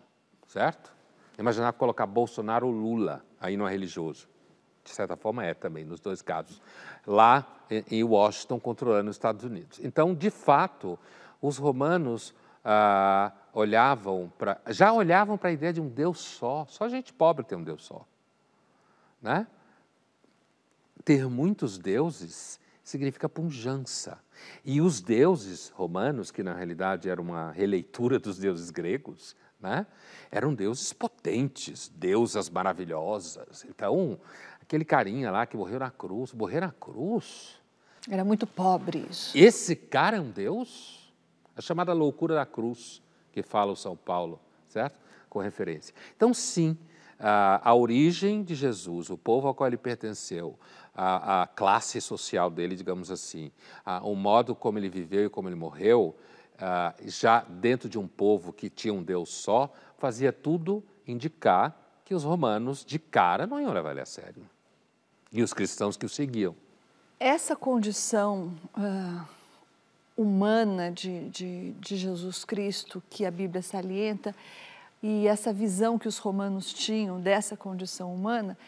[0.46, 0.92] certo?
[1.38, 4.28] Imaginar colocar Bolsonaro ou Lula aí no religioso.
[4.84, 6.60] De certa forma é também, nos dois casos.
[7.06, 7.46] Lá
[7.90, 9.78] em Washington, controlando os Estados Unidos.
[9.82, 10.98] Então, de fato,
[11.40, 14.60] os romanos ah, olhavam para.
[14.68, 16.66] já olhavam para a ideia de um Deus só.
[16.68, 18.04] Só gente pobre tem um Deus só.
[19.20, 19.46] Né?
[21.04, 24.18] Ter muitos deuses significa punjança.
[24.64, 29.86] E os deuses romanos, que na realidade era uma releitura dos deuses gregos, né?
[30.30, 33.66] eram deuses potentes, deusas maravilhosas.
[33.68, 34.18] Então,
[34.62, 37.60] aquele carinha lá que morreu na cruz, morrer na cruz.
[38.08, 39.36] Era muito pobre isso.
[39.36, 41.12] Esse cara é um deus?
[41.56, 44.98] É chamada loucura da cruz, que fala o São Paulo, certo?
[45.28, 45.94] Com referência.
[46.16, 46.78] Então, sim,
[47.18, 50.58] a, a origem de Jesus, o povo ao qual ele pertenceu,
[50.94, 53.50] a, a classe social dele, digamos assim,
[53.84, 56.16] a, o modo como ele viveu e como ele morreu,
[57.06, 62.24] já dentro de um povo que tinha um Deus só, fazia tudo indicar que os
[62.24, 64.42] romanos, de cara, não iam levar ele a sério.
[65.30, 66.56] E os cristãos que o seguiam.
[67.20, 69.28] Essa condição uh,
[70.16, 74.34] humana de, de, de Jesus Cristo que a Bíblia salienta
[75.02, 78.58] e essa visão que os romanos tinham dessa condição humana,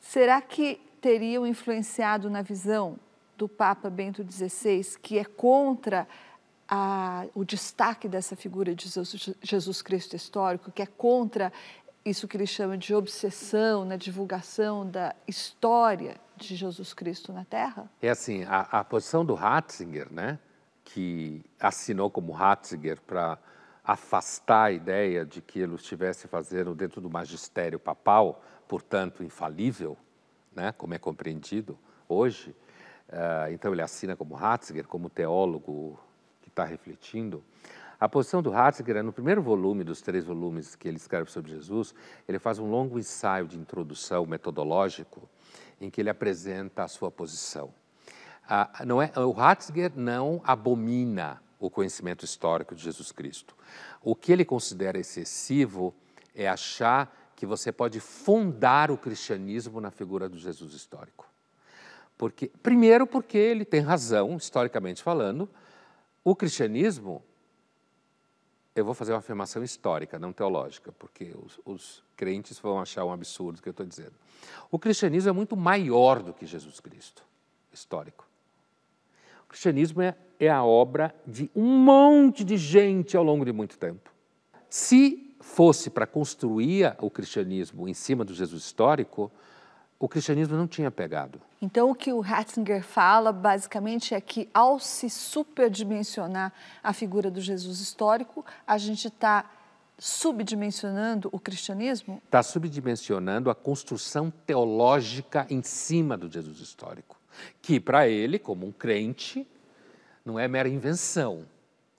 [0.00, 2.96] será que teriam influenciado na visão
[3.36, 6.06] do Papa Bento XVI, que é contra
[6.68, 11.50] a, o destaque dessa figura de Jesus, Jesus Cristo histórico, que é contra
[12.04, 17.90] isso que ele chama de obsessão na divulgação da história de Jesus Cristo na Terra?
[18.00, 20.38] É assim, a, a posição do Ratzinger, né,
[20.84, 23.38] que assinou como Ratzinger para
[23.84, 29.96] afastar a ideia de que ele estivesse fazendo dentro do magistério papal, portanto infalível,
[30.54, 32.54] né, como é compreendido hoje.
[33.08, 35.98] Uh, então ele assina como Ratzinger, como teólogo
[36.42, 37.42] que está refletindo.
[37.98, 41.50] A posição do Ratzinger é no primeiro volume dos três volumes que ele escreve sobre
[41.50, 41.94] Jesus,
[42.26, 45.28] ele faz um longo ensaio de introdução metodológico
[45.80, 47.74] em que ele apresenta a sua posição.
[48.48, 53.54] Ah, não é, o Ratzinger não abomina o conhecimento histórico de Jesus Cristo.
[54.02, 55.94] O que ele considera excessivo
[56.34, 61.28] é achar que você pode fundar o cristianismo na figura do Jesus histórico.
[62.18, 65.48] Porque, primeiro, porque ele tem razão, historicamente falando,
[66.24, 67.22] o cristianismo
[68.74, 73.12] eu vou fazer uma afirmação histórica, não teológica, porque os, os crentes vão achar um
[73.12, 74.14] absurdo o que eu estou dizendo.
[74.70, 77.24] O cristianismo é muito maior do que Jesus Cristo,
[77.72, 78.26] histórico.
[79.44, 83.78] O cristianismo é, é a obra de um monte de gente ao longo de muito
[83.78, 84.10] tempo.
[84.68, 89.30] Se fosse para construir o cristianismo em cima do Jesus histórico,
[89.98, 91.38] o cristianismo não tinha pegado.
[91.60, 97.40] Então, o que o Ratzinger fala, basicamente, é que ao se superdimensionar a figura do
[97.40, 99.44] Jesus histórico, a gente está
[99.98, 102.22] subdimensionando o cristianismo?
[102.24, 107.18] Está subdimensionando a construção teológica em cima do Jesus histórico,
[107.60, 109.46] que para ele, como um crente,
[110.24, 111.46] não é mera invenção.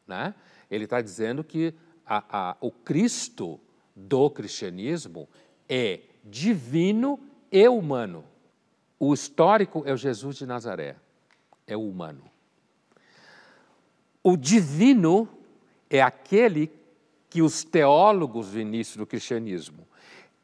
[0.07, 0.33] Né?
[0.69, 1.73] Ele está dizendo que
[2.05, 3.59] a, a, o Cristo
[3.95, 5.27] do cristianismo
[5.67, 7.19] é divino
[7.51, 8.23] e humano.
[8.99, 10.95] O histórico é o Jesus de Nazaré,
[11.65, 12.23] é o humano.
[14.23, 15.27] O divino
[15.89, 16.71] é aquele
[17.29, 19.87] que os teólogos do início do cristianismo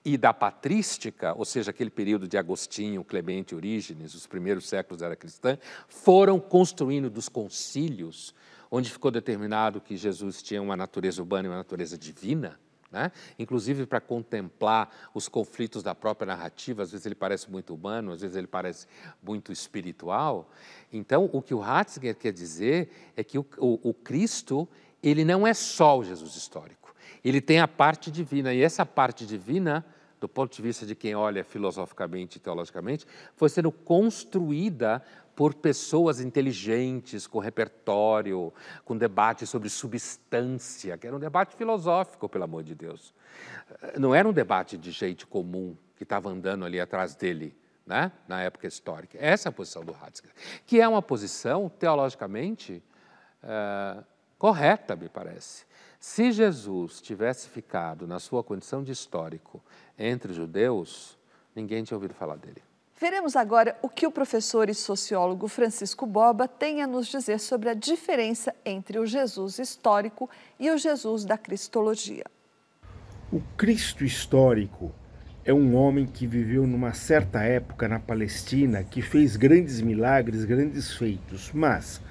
[0.07, 5.07] e da patrística, ou seja, aquele período de Agostinho, Clemente, Orígenes, os primeiros séculos da
[5.07, 5.57] era cristã,
[5.89, 8.33] foram construindo dos concílios,
[8.71, 12.57] onde ficou determinado que Jesus tinha uma natureza urbana e uma natureza divina,
[12.89, 13.11] né?
[13.37, 18.21] Inclusive para contemplar os conflitos da própria narrativa, às vezes ele parece muito humano, às
[18.21, 18.87] vezes ele parece
[19.21, 20.49] muito espiritual.
[20.89, 24.69] Então, o que o Ratzinger quer dizer é que o, o, o Cristo
[25.03, 29.25] ele não é só o Jesus histórico, ele tem a parte divina, e essa parte
[29.25, 29.85] divina,
[30.19, 35.03] do ponto de vista de quem olha filosoficamente e teologicamente, foi sendo construída
[35.35, 38.51] por pessoas inteligentes, com repertório,
[38.83, 43.13] com debate sobre substância, que era um debate filosófico, pelo amor de Deus.
[43.99, 48.11] Não era um debate de gente comum que estava andando ali atrás dele, né?
[48.27, 49.15] na época histórica.
[49.21, 50.33] Essa é a posição do Ratzinger,
[50.65, 52.83] que é uma posição teologicamente
[53.43, 54.03] é,
[54.39, 55.67] correta, me parece.
[56.09, 59.61] Se Jesus tivesse ficado na sua condição de histórico
[59.99, 61.17] entre os judeus,
[61.53, 62.63] ninguém tinha ouvido falar dele.
[62.99, 67.69] Veremos agora o que o professor e sociólogo Francisco Borba tem a nos dizer sobre
[67.69, 72.23] a diferença entre o Jesus histórico e o Jesus da Cristologia.
[73.29, 74.95] O Cristo histórico
[75.43, 80.95] é um homem que viveu numa certa época na Palestina, que fez grandes milagres, grandes
[80.95, 82.01] feitos, mas,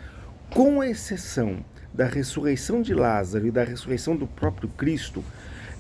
[0.51, 1.65] com exceção
[1.97, 5.25] da ressurreição de Lázaro e da ressurreição do próprio Cristo,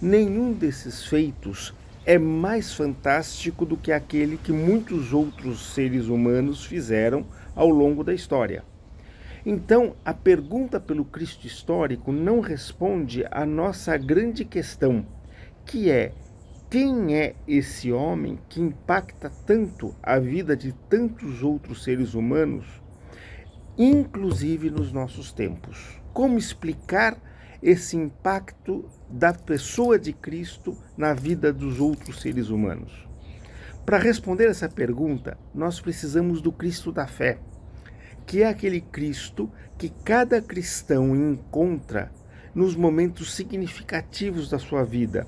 [0.01, 1.75] nenhum desses feitos
[2.07, 8.15] é mais fantástico do que aquele que muitos outros seres humanos fizeram ao longo da
[8.15, 8.65] história.
[9.45, 15.05] Então, a pergunta pelo Cristo histórico não responde à nossa grande questão,
[15.67, 16.13] que é:
[16.71, 22.67] quem é esse homem que impacta tanto a vida de tantos outros seres humanos,
[23.77, 26.06] inclusive nos nossos tempos?
[26.17, 27.19] Como explicar
[27.63, 33.07] esse impacto da pessoa de Cristo na vida dos outros seres humanos?
[33.85, 37.39] Para responder essa pergunta, nós precisamos do Cristo da fé,
[38.25, 42.11] que é aquele Cristo que cada cristão encontra
[42.55, 45.27] nos momentos significativos da sua vida.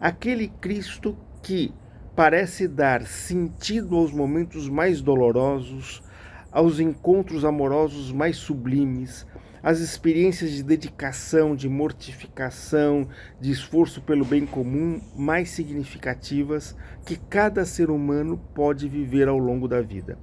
[0.00, 1.72] Aquele Cristo que
[2.16, 6.02] parece dar sentido aos momentos mais dolorosos,
[6.50, 9.24] aos encontros amorosos mais sublimes,
[9.64, 13.08] as experiências de dedicação, de mortificação,
[13.40, 19.66] de esforço pelo bem comum mais significativas que cada ser humano pode viver ao longo
[19.66, 20.18] da vida.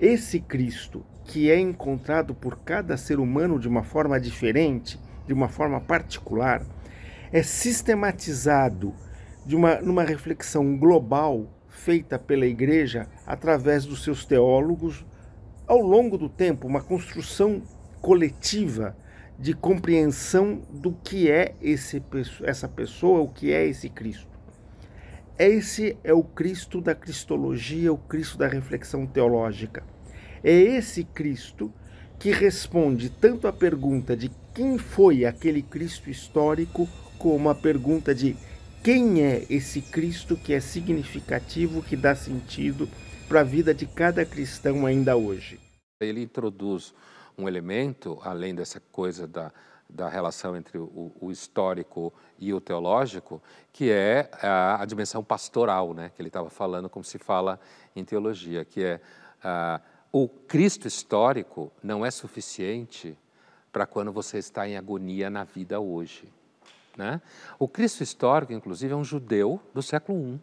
[0.00, 5.50] Esse Cristo, que é encontrado por cada ser humano de uma forma diferente, de uma
[5.50, 6.64] forma particular,
[7.30, 8.94] é sistematizado
[9.44, 15.04] de uma, numa reflexão global feita pela Igreja através dos seus teólogos
[15.66, 17.62] ao longo do tempo, uma construção
[18.02, 18.96] coletiva
[19.38, 22.02] de compreensão do que é esse,
[22.42, 24.26] essa pessoa, o que é esse Cristo.
[25.38, 29.84] Esse é o Cristo da cristologia, o Cristo da reflexão teológica.
[30.44, 31.72] É esse Cristo
[32.18, 36.88] que responde tanto à pergunta de quem foi aquele Cristo histórico,
[37.18, 38.36] como a pergunta de
[38.82, 42.88] quem é esse Cristo que é significativo, que dá sentido
[43.28, 45.58] para a vida de cada cristão ainda hoje.
[46.00, 46.92] Ele introduz
[47.42, 49.52] um elemento, além dessa coisa da,
[49.88, 55.92] da relação entre o, o, histórico e o teológico, que é a, a dimensão pastoral,
[55.92, 56.10] né?
[56.14, 57.60] que ele estava falando, como se fala
[57.94, 59.00] em teologia, que é
[59.44, 59.82] uh,
[60.12, 63.16] o Cristo histórico não é suficiente
[63.72, 66.32] para quando você está em agonia na vida hoje.
[66.96, 67.20] Né?
[67.58, 70.40] O Cristo histórico, inclusive, é um judeu do século I.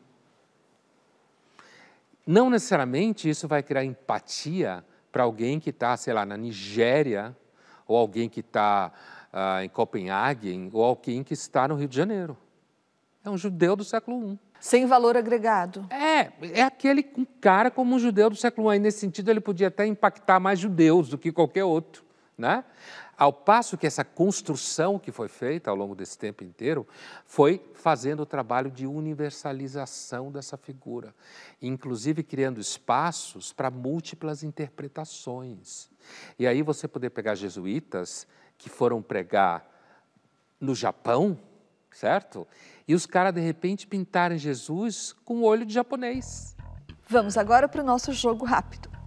[2.26, 7.36] Não necessariamente isso vai criar empatia para alguém que está, sei lá, na Nigéria,
[7.88, 8.92] ou alguém que está
[9.34, 12.38] uh, em Copenhague, ou alguém que está no Rio de Janeiro.
[13.24, 14.40] É um judeu do século I.
[14.60, 15.86] Sem valor agregado.
[15.90, 17.04] É, é aquele
[17.42, 18.80] cara como um judeu do século I.
[18.80, 22.04] Nesse sentido, ele podia até impactar mais judeus do que qualquer outro.
[22.40, 22.64] Né?
[23.18, 26.88] Ao passo que essa construção que foi feita ao longo desse tempo inteiro
[27.26, 31.14] foi fazendo o trabalho de universalização dessa figura,
[31.62, 35.92] inclusive criando espaços para múltiplas interpretações.
[36.40, 38.26] E aí você poder pegar jesuítas
[38.58, 39.70] que foram pregar
[40.62, 41.38] no Japão,
[41.92, 42.48] certo?
[42.88, 46.56] E os caras de repente pintarem Jesus com o olho de japonês.
[47.06, 48.99] Vamos agora para o nosso jogo rápido.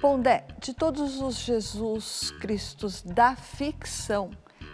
[0.00, 4.30] Pondé, de todos os Jesus Cristos da ficção,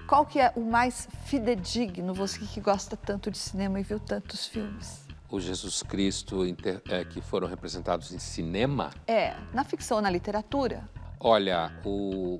[0.06, 4.46] qual que é o mais fidedigno, você que gosta tanto de cinema e viu tantos
[4.46, 5.08] filmes?
[5.30, 8.90] O Jesus Cristo inter, é, que foram representados em cinema?
[9.06, 10.86] É, na ficção, na literatura.
[11.18, 12.38] Olha, o,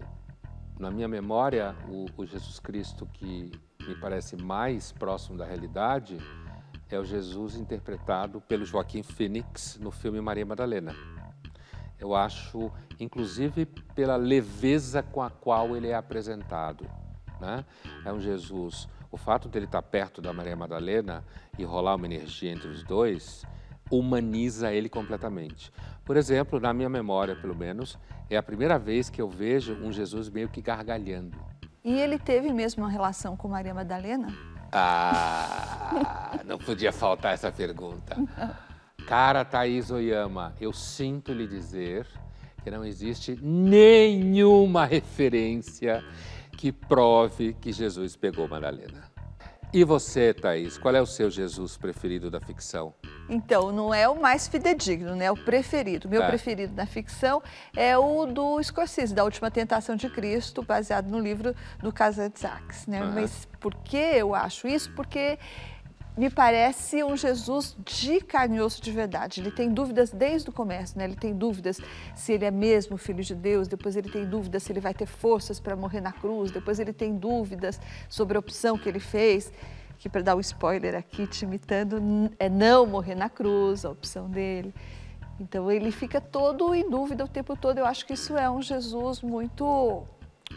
[0.79, 6.19] na minha memória, o, o Jesus Cristo que me parece mais próximo da realidade
[6.91, 10.95] é o Jesus interpretado pelo Joaquim Phoenix no filme Maria Madalena.
[11.99, 16.87] Eu acho, inclusive, pela leveza com a qual ele é apresentado.
[17.41, 17.65] Né?
[18.05, 18.89] É um Jesus.
[19.11, 21.25] O fato dele estar perto da Maria Madalena
[21.59, 23.45] e rolar uma energia entre os dois
[23.91, 25.73] humaniza ele completamente.
[26.05, 29.93] Por exemplo, na minha memória, pelo menos, é a primeira vez que eu vejo um
[29.93, 31.39] Jesus meio que gargalhando.
[31.85, 34.29] E ele teve mesmo uma relação com Maria Madalena?
[34.73, 38.17] Ah, não podia faltar essa pergunta.
[39.07, 42.07] Cara Thaís Oyama, eu sinto lhe dizer
[42.63, 46.03] que não existe nenhuma referência
[46.57, 49.13] que prove que Jesus pegou Madalena.
[49.75, 52.95] E você, Thaís, qual é o seu Jesus preferido da ficção?
[53.29, 55.31] Então, não é o mais fidedigno, né?
[55.33, 56.09] O preferido.
[56.09, 56.29] Meu é.
[56.29, 57.43] preferido na ficção
[57.77, 63.03] é o do Scorsese, da Última Tentação de Cristo, baseado no livro do Kazantzakis, né?
[63.03, 63.13] Uhum.
[63.15, 64.93] Mas por que eu acho isso?
[64.93, 65.39] Porque
[66.17, 69.41] me parece um Jesus de carne e osso de verdade.
[69.41, 71.05] Ele tem dúvidas desde o começo, né?
[71.05, 71.81] Ele tem dúvidas
[72.15, 75.07] se ele é mesmo filho de Deus, depois ele tem dúvidas se ele vai ter
[75.07, 79.53] forças para morrer na cruz, depois ele tem dúvidas sobre a opção que ele fez,
[79.99, 84.31] que para dar um spoiler aqui, te imitando, é não morrer na cruz, a opção
[84.31, 84.73] dele.
[85.41, 87.79] Então ele fica todo em dúvida o tempo todo.
[87.79, 90.05] Eu acho que isso é um Jesus muito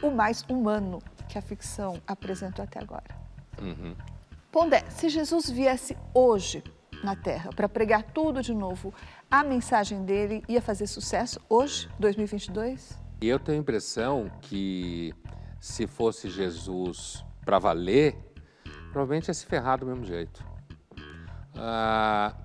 [0.04, 3.16] o mais humano que a ficção apresentou até agora.
[3.60, 3.96] Uhum.
[4.58, 6.64] Pondé, se Jesus viesse hoje
[7.04, 8.92] na Terra para pregar tudo de novo,
[9.30, 13.00] a mensagem dele ia fazer sucesso hoje, 2022?
[13.22, 15.14] Eu tenho a impressão que
[15.62, 18.16] se fosse Jesus para valer,
[18.92, 20.44] provavelmente ia se ferrar do mesmo jeito.
[21.56, 22.36] Ah,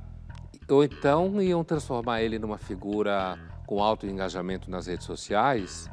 [0.68, 5.90] ou então iam transformar ele numa figura com alto engajamento nas redes sociais,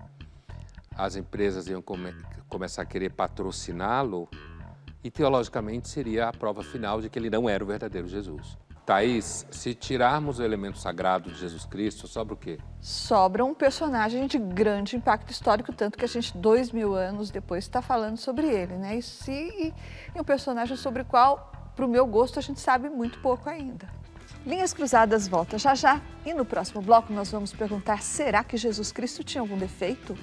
[0.98, 2.14] as empresas iam come
[2.50, 4.28] começar a querer patrociná-lo
[5.04, 8.58] e teologicamente seria a prova final de que ele não era o verdadeiro Jesus.
[8.86, 12.58] Thaís, se tirarmos o elemento sagrado de Jesus Cristo, sobra o quê?
[12.82, 17.66] Sobra um personagem de grande impacto histórico, tanto que a gente, dois mil anos depois,
[17.66, 18.98] está falando sobre ele, né?
[18.98, 22.90] E, se, e um personagem sobre o qual, para o meu gosto, a gente sabe
[22.90, 23.88] muito pouco ainda.
[24.44, 28.92] Linhas Cruzadas volta já já e no próximo bloco nós vamos perguntar: será que Jesus
[28.92, 30.18] Cristo tinha algum defeito?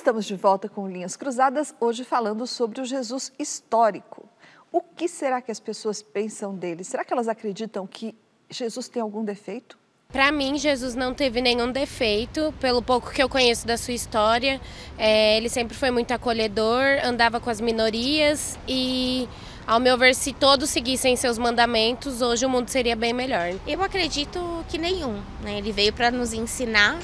[0.00, 4.26] Estamos de volta com Linhas Cruzadas, hoje falando sobre o Jesus histórico.
[4.72, 6.82] O que será que as pessoas pensam dele?
[6.84, 8.16] Será que elas acreditam que
[8.48, 9.78] Jesus tem algum defeito?
[10.08, 14.58] Para mim, Jesus não teve nenhum defeito, pelo pouco que eu conheço da sua história.
[14.96, 19.28] É, ele sempre foi muito acolhedor, andava com as minorias e,
[19.66, 23.52] ao meu ver, se todos seguissem seus mandamentos, hoje o mundo seria bem melhor.
[23.66, 25.22] Eu acredito que nenhum.
[25.42, 25.58] Né?
[25.58, 26.98] Ele veio para nos ensinar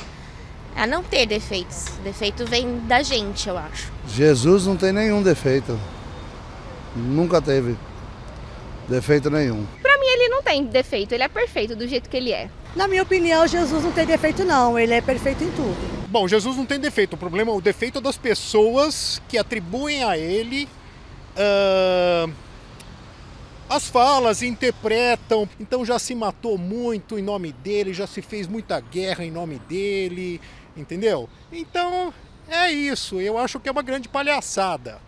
[0.77, 1.87] a não ter defeitos.
[1.99, 3.91] O defeito vem da gente, eu acho.
[4.09, 5.79] Jesus não tem nenhum defeito.
[6.95, 7.77] Nunca teve
[8.89, 9.66] defeito nenhum.
[9.83, 12.49] Para mim ele não tem defeito, ele é perfeito do jeito que ele é.
[12.74, 16.07] Na minha opinião, Jesus não tem defeito não, ele é perfeito em tudo.
[16.09, 20.16] Bom, Jesus não tem defeito, o problema, o defeito é das pessoas que atribuem a
[20.16, 20.68] ele
[21.37, 22.33] uh,
[23.68, 28.79] as falas, interpretam, então já se matou muito em nome dele, já se fez muita
[28.79, 30.41] guerra em nome dele,
[30.77, 31.29] entendeu?
[31.51, 32.12] Então
[32.49, 35.01] é isso, eu acho que é uma grande palhaçada,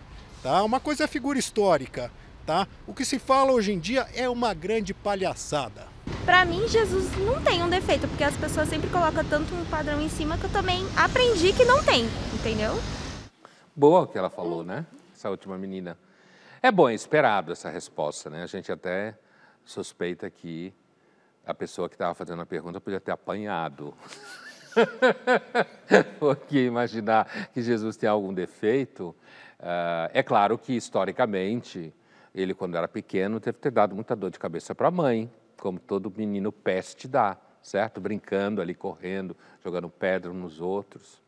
[0.43, 0.63] tá?
[0.63, 2.11] Uma coisa é figura histórica,
[2.47, 2.67] tá?
[2.87, 5.87] O que se fala hoje em dia é uma grande palhaçada.
[6.25, 10.01] Para mim, Jesus não tem um defeito, porque as pessoas sempre colocam tanto um padrão
[10.01, 12.79] em cima que eu também aprendi que não tem, entendeu?
[13.77, 14.87] Boa o que ela falou, né?
[15.15, 15.99] Essa última menina.
[16.61, 18.43] É bom, é esperado essa resposta, né?
[18.43, 19.17] A gente até
[19.65, 20.75] suspeita que
[21.47, 23.95] a pessoa que estava fazendo a pergunta podia ter apanhado.
[26.19, 29.15] Porque imaginar que Jesus tem algum defeito,
[29.61, 31.93] uh, é claro que historicamente
[32.35, 35.79] ele, quando era pequeno, deve ter dado muita dor de cabeça para a mãe, como
[35.79, 38.01] todo menino peste dá, certo?
[38.01, 41.21] Brincando ali, correndo, jogando pedra nos outros.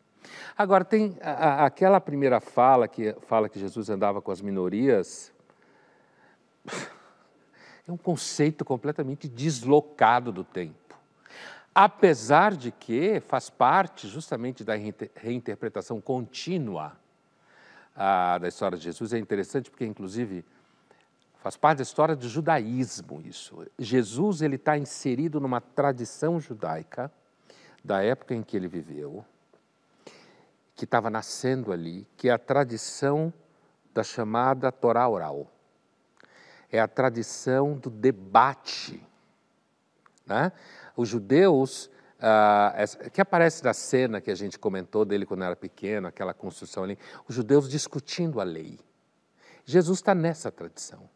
[0.57, 5.33] Agora, tem a, aquela primeira fala que fala que Jesus andava com as minorias.
[7.89, 10.80] É um conceito completamente deslocado do tempo.
[11.75, 14.75] Apesar de que faz parte justamente da
[15.15, 16.99] reinterpretação contínua
[17.95, 19.13] a, da história de Jesus.
[19.13, 20.45] É interessante porque, inclusive,
[21.39, 23.67] faz parte da história do judaísmo isso.
[23.79, 27.13] Jesus ele está inserido numa tradição judaica
[27.85, 29.25] da época em que ele viveu
[30.75, 33.31] que estava nascendo ali, que é a tradição
[33.93, 35.47] da chamada Torá oral.
[36.73, 39.07] É a tradição do debate.
[40.25, 40.51] Né?
[41.01, 41.91] Os judeus,
[42.21, 42.75] ah,
[43.11, 46.99] que aparece na cena que a gente comentou dele quando era pequeno, aquela construção ali,
[47.27, 48.79] os judeus discutindo a lei.
[49.65, 51.09] Jesus está nessa tradição.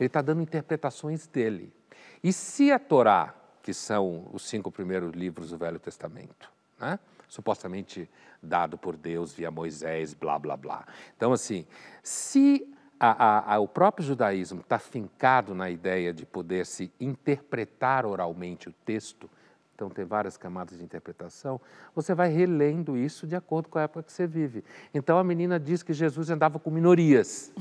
[0.00, 1.72] Ele está dando interpretações dele.
[2.20, 3.32] E se a Torá,
[3.62, 6.98] que são os cinco primeiros livros do Velho Testamento, né?
[7.28, 8.10] supostamente
[8.42, 10.84] dado por Deus via Moisés, blá, blá, blá.
[11.16, 11.64] Então, assim,
[12.02, 12.68] se
[13.00, 18.72] a, a, o próprio judaísmo está fincado na ideia de poder se interpretar oralmente o
[18.84, 19.30] texto,
[19.74, 21.60] então tem várias camadas de interpretação,
[21.94, 24.64] você vai relendo isso de acordo com a época que você vive.
[24.92, 27.52] Então a menina diz que Jesus andava com minorias,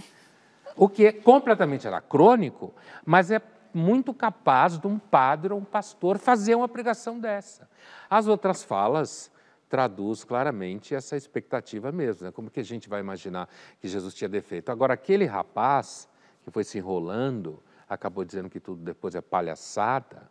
[0.75, 2.73] o que é completamente anacrônico,
[3.05, 3.39] mas é
[3.73, 7.69] muito capaz de um padre ou um pastor fazer uma pregação dessa.
[8.09, 9.31] As outras falas
[9.69, 12.25] traduz claramente essa expectativa mesmo.
[12.25, 12.31] Né?
[12.31, 13.49] Como que a gente vai imaginar
[13.79, 14.71] que Jesus tinha defeito?
[14.71, 16.07] Agora, aquele rapaz
[16.43, 20.29] que foi se enrolando, acabou dizendo que tudo depois é palhaçada.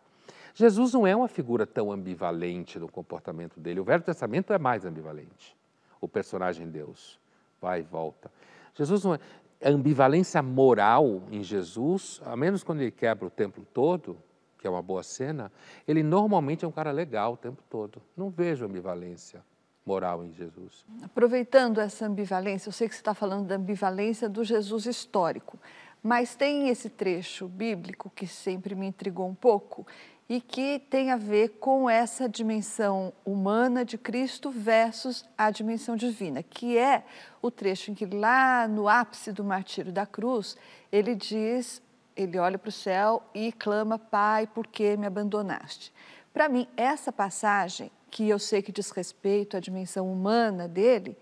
[0.53, 3.79] Jesus não é uma figura tão ambivalente no comportamento dele.
[3.79, 5.55] O Velho Testamento é mais ambivalente.
[6.01, 7.19] O personagem Deus
[7.61, 8.31] vai e volta.
[8.73, 9.19] Jesus não é.
[9.59, 14.17] A ambivalência moral em Jesus, a menos quando ele quebra o templo todo,
[14.57, 15.51] que é uma boa cena,
[15.87, 18.01] ele normalmente é um cara legal o tempo todo.
[18.15, 19.43] Não vejo ambivalência
[19.85, 20.85] moral em Jesus.
[21.01, 25.57] Aproveitando essa ambivalência, eu sei que você está falando da ambivalência do Jesus histórico,
[26.03, 29.87] mas tem esse trecho bíblico que sempre me intrigou um pouco
[30.29, 36.43] e que tem a ver com essa dimensão humana de Cristo versus a dimensão divina,
[36.43, 37.05] que é
[37.41, 40.57] o trecho em que lá no ápice do martírio da cruz,
[40.91, 41.81] ele diz
[42.17, 45.93] ele olha para o céu e clama: Pai, por que me abandonaste?
[46.33, 51.15] Para mim, essa passagem, que eu sei que diz respeito à dimensão humana dele,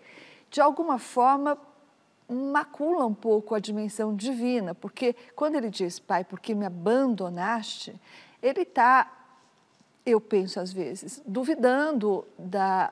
[0.49, 1.57] de alguma forma
[2.27, 7.99] macula um pouco a dimensão divina, porque quando ele diz, Pai, por que me abandonaste,
[8.41, 9.11] ele está,
[10.05, 12.91] eu penso às vezes, duvidando da,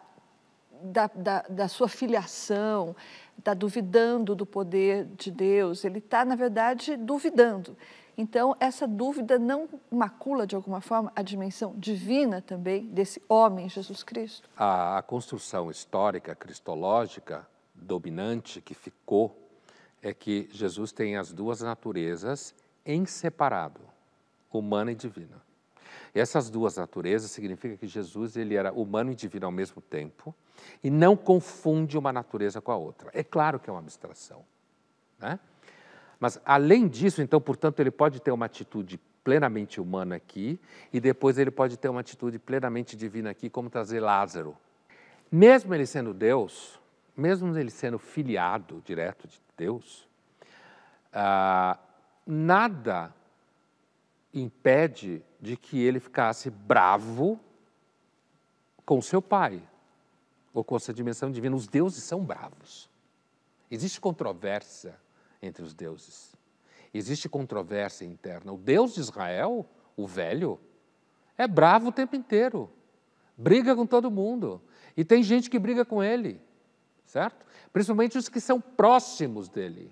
[0.84, 2.96] da, da, da sua filiação,
[3.38, 7.76] está duvidando do poder de Deus, ele está, na verdade, duvidando.
[8.18, 14.04] Então, essa dúvida não macula, de alguma forma, a dimensão divina também desse homem, Jesus
[14.04, 14.48] Cristo?
[14.56, 19.36] A, a construção histórica, cristológica, dominante que ficou,
[20.02, 22.54] é que Jesus tem as duas naturezas
[22.86, 23.82] em separado,
[24.52, 25.42] humana e divina.
[26.14, 30.34] Essas duas naturezas significa que Jesus ele era humano e divino ao mesmo tempo
[30.84, 33.10] e não confunde uma natureza com a outra.
[33.14, 34.46] É claro que é uma abstração,
[35.20, 35.40] né?
[36.20, 40.60] Mas além disso, então, portanto, ele pode ter uma atitude plenamente humana aqui
[40.92, 44.56] e depois ele pode ter uma atitude plenamente divina aqui, como trazer Lázaro.
[45.32, 46.80] Mesmo ele sendo Deus,
[47.18, 50.08] mesmo ele sendo filiado direto de Deus,
[51.12, 51.78] ah,
[52.26, 53.14] nada
[54.34, 57.40] impede de que ele ficasse bravo
[58.86, 59.62] com seu pai.
[60.54, 61.56] ou com essa dimensão divina.
[61.56, 62.88] Os deuses são bravos.
[63.72, 65.00] Existe controvérsia
[65.42, 66.36] entre os deuses.
[66.94, 68.54] Existe controvérsia interna.
[68.54, 69.66] O Deus de Israel,
[69.98, 70.60] o velho,
[71.36, 72.70] é bravo o tempo inteiro.
[73.36, 74.62] Briga com todo mundo.
[74.96, 76.40] E tem gente que briga com ele,
[77.04, 77.48] certo?
[77.72, 79.92] Principalmente os que são próximos dele.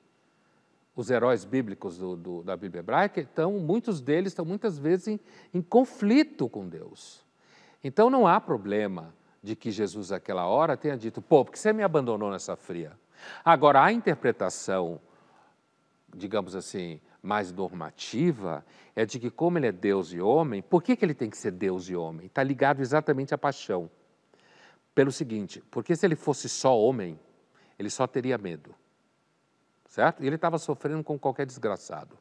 [0.96, 5.20] Os heróis bíblicos do, do, da Bíblia hebraica, então, muitos deles estão muitas vezes em,
[5.54, 7.26] em conflito com Deus.
[7.84, 11.84] Então não há problema de que Jesus, naquela hora, tenha dito: pô, porque você me
[11.84, 12.92] abandonou nessa fria?
[13.44, 15.00] Agora, a interpretação,
[16.14, 18.66] digamos assim, mais normativa,
[18.96, 21.38] é de que, como ele é Deus e homem, por que, que ele tem que
[21.38, 22.26] ser Deus e homem?
[22.26, 23.90] Está ligado exatamente à paixão.
[24.94, 27.20] Pelo seguinte, porque se ele fosse só homem,
[27.80, 28.76] ele só teria medo.
[29.92, 30.24] Certo?
[30.24, 32.18] E ele estava sofrendo com qualquer desgraçado.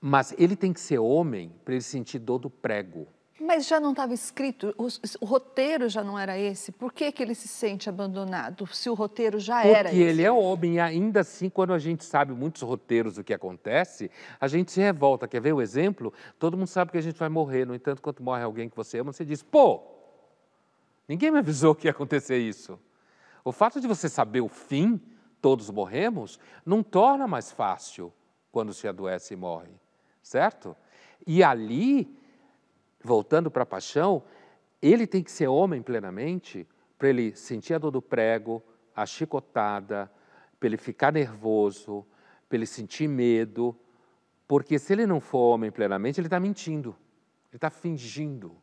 [0.00, 3.08] Mas ele tem que ser homem para ele sentir dor do prego.
[3.40, 4.86] Mas já não estava escrito, o,
[5.20, 6.70] o, roteiro já não era esse.
[6.70, 9.98] Por que, que ele se sente abandonado, se o roteiro já Porque era esse?
[9.98, 13.34] Porque ele é homem, e ainda assim, quando a gente sabe muitos roteiros do que
[13.34, 14.08] acontece,
[14.40, 15.26] a gente se revolta.
[15.26, 16.12] Quer ver o exemplo?
[16.38, 19.00] Todo mundo sabe que a gente vai morrer, no entanto, quando morre alguém que você
[19.00, 19.82] ama, você diz, pô,
[21.08, 22.78] ninguém me avisou que ia acontecer isso.
[23.44, 25.00] O fato de você saber o fim,
[25.40, 28.12] todos morremos, não torna mais fácil
[28.50, 29.72] quando se adoece e morre,
[30.22, 30.76] certo?
[31.26, 32.16] E ali
[33.02, 34.22] voltando para a paixão,
[34.82, 36.66] ele tem que ser homem plenamente
[36.98, 38.62] para ele sentir a dor do prego,
[38.94, 40.10] a chicotada,
[40.58, 42.04] para ele ficar nervoso,
[42.48, 43.76] para ele sentir medo,
[44.46, 46.96] porque se ele não for homem plenamente, ele está mentindo,
[47.50, 48.56] ele está fingindo,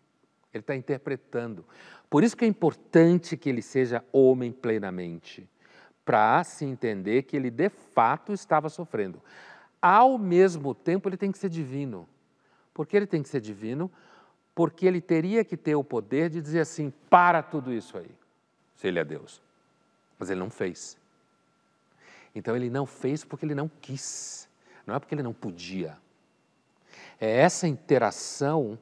[0.53, 1.65] ele está interpretando.
[2.09, 5.49] Por isso que é importante que ele seja homem plenamente,
[6.05, 9.21] para se entender que ele de fato estava sofrendo.
[9.81, 12.07] Ao mesmo tempo, ele tem que ser divino.
[12.73, 13.91] Por que ele tem que ser divino?
[14.55, 18.09] porque ele teria que ter o poder de dizer assim: para tudo isso aí,
[18.73, 19.41] se ele é Deus.
[20.17, 20.97] Mas ele não fez.
[22.33, 24.49] Então ele não fez porque ele não quis,
[24.87, 25.97] não é porque ele não podia.
[27.19, 28.79] É essa interação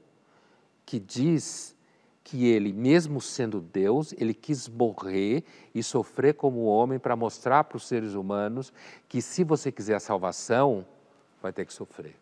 [0.85, 1.75] que diz
[2.23, 5.43] que ele, mesmo sendo Deus, ele quis morrer
[5.75, 8.71] e sofrer como homem para mostrar para os seres humanos
[9.09, 10.85] que se você quiser a salvação,
[11.41, 12.15] vai ter que sofrer.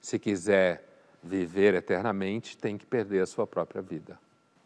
[0.00, 0.82] Se quiser
[1.22, 4.18] viver eternamente, tem que perder a sua própria vida.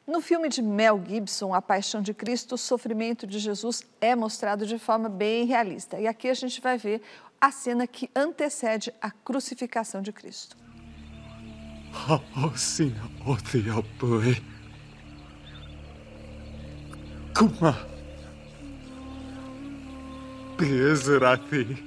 [0.06, 4.66] No filme de Mel Gibson, A Paixão de Cristo, o sofrimento de Jesus é mostrado
[4.66, 5.98] de forma bem realista.
[5.98, 7.00] E aqui a gente vai ver
[7.40, 10.56] a cena que antecede a crucificação de Cristo.
[11.92, 12.94] Haosin
[13.26, 14.36] Othiopui.
[17.34, 17.76] Kuma.
[20.56, 21.78] Piesrathi.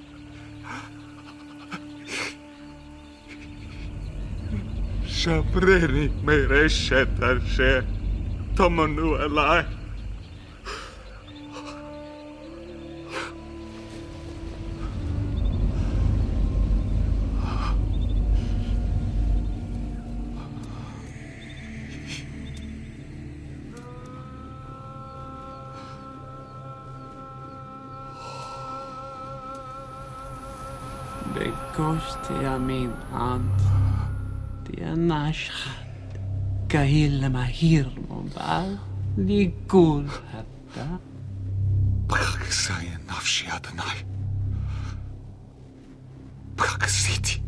[5.06, 7.86] Shabreni mere shetashe.
[8.56, 9.83] Tomanu alai.
[35.33, 35.89] نشخد
[36.69, 37.87] كهيل mahir
[38.37, 38.79] بعد
[39.19, 40.87] ليقول حتى
[42.09, 42.51] بخاك
[43.11, 44.07] نفسي أدناي
[46.59, 47.43] بخاك سيتي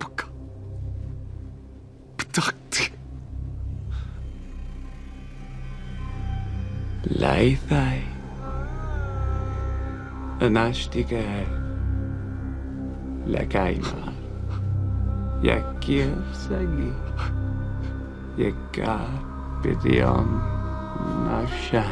[0.00, 0.28] بخا
[2.18, 2.90] بتاكتي
[13.31, 14.11] la caima.
[15.41, 16.91] Jak kiełsagi,
[18.37, 18.99] jaka
[19.63, 20.27] pytion
[21.25, 21.83] nafsza,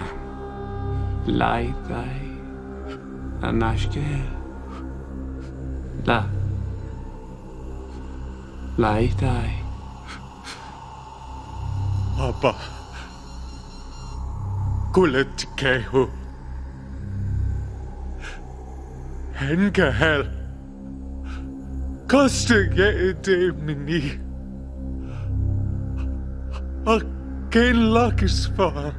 [1.25, 2.19] lajtaj,
[3.41, 4.19] a naszkie,
[6.05, 6.23] la,
[8.77, 9.49] lajtaj.
[12.17, 12.53] Papa,
[14.93, 16.07] kulet kehu,
[19.33, 20.38] henke hell.
[22.09, 24.19] Castigate minni.
[26.83, 28.95] Aquele lakis far.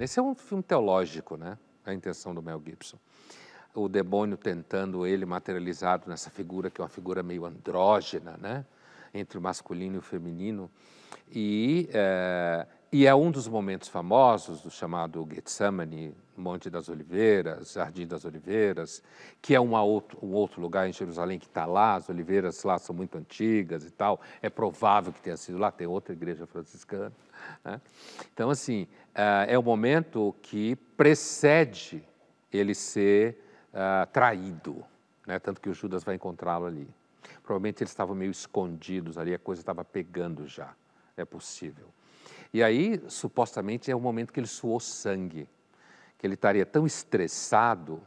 [0.00, 1.58] Esse é um filme teológico, né?
[1.84, 2.96] A intenção do Mel Gibson.
[3.74, 8.64] O demônio tentando ele materializado nessa figura que é uma figura meio andrógena, né?
[9.12, 10.70] Entre o masculino e o feminino.
[11.30, 18.06] E é, e é um dos momentos famosos do chamado Getsemane, Monte das Oliveiras, Jardim
[18.06, 19.02] das Oliveiras,
[19.40, 22.94] que é outro, um outro lugar em Jerusalém que está lá, as oliveiras lá são
[22.94, 27.12] muito antigas e tal, é provável que tenha sido lá, tem outra igreja franciscana.
[27.64, 27.80] Né?
[28.34, 28.86] Então, assim,
[29.48, 32.04] é o momento que precede
[32.52, 34.84] ele ser uh, traído,
[35.26, 35.38] né?
[35.38, 36.86] tanto que o Judas vai encontrá-lo ali.
[37.42, 40.74] Provavelmente eles estavam meio escondidos ali, a coisa estava pegando já,
[41.16, 41.86] é possível.
[42.52, 45.48] E aí, supostamente, é o momento que ele suou sangue
[46.22, 48.00] que ele estaria tão estressado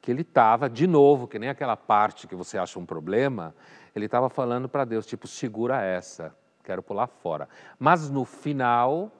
[0.00, 3.54] que ele estava, de novo, que nem aquela parte que você acha um problema,
[3.94, 6.34] ele estava falando para Deus, tipo, segura essa,
[6.64, 7.46] quero pular fora.
[7.78, 9.12] Mas no final,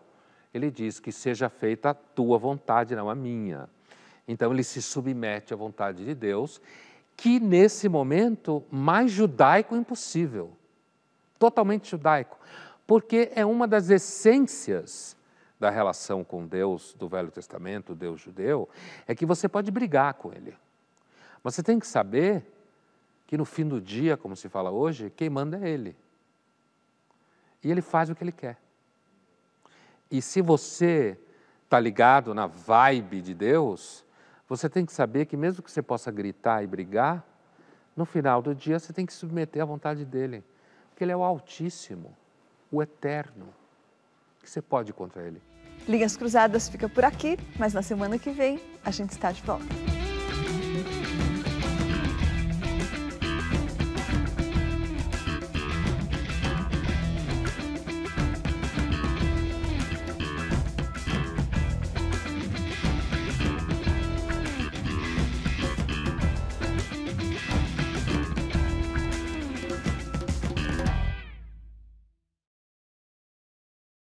[0.54, 3.68] ele diz que seja feita a tua vontade, não a minha.
[4.26, 6.58] Então ele se submete à vontade de Deus,
[7.18, 10.56] que nesse momento, mais judaico impossível.
[11.38, 12.38] Totalmente judaico.
[12.88, 15.14] Porque é uma das essências
[15.60, 18.66] da relação com Deus do Velho Testamento, Deus judeu,
[19.06, 20.56] é que você pode brigar com ele.
[21.44, 22.42] Mas você tem que saber
[23.26, 25.94] que no fim do dia, como se fala hoje, quem manda é ele.
[27.62, 28.56] E ele faz o que ele quer.
[30.10, 31.18] E se você
[31.64, 34.02] está ligado na vibe de Deus,
[34.48, 37.22] você tem que saber que mesmo que você possa gritar e brigar,
[37.94, 40.42] no final do dia você tem que submeter à vontade dele.
[40.88, 42.16] Porque ele é o Altíssimo,
[42.70, 43.46] o Eterno.
[44.38, 45.40] O que você pode contra ele?
[45.88, 49.97] Linhas Cruzadas fica por aqui, mas na semana que vem a gente está de volta.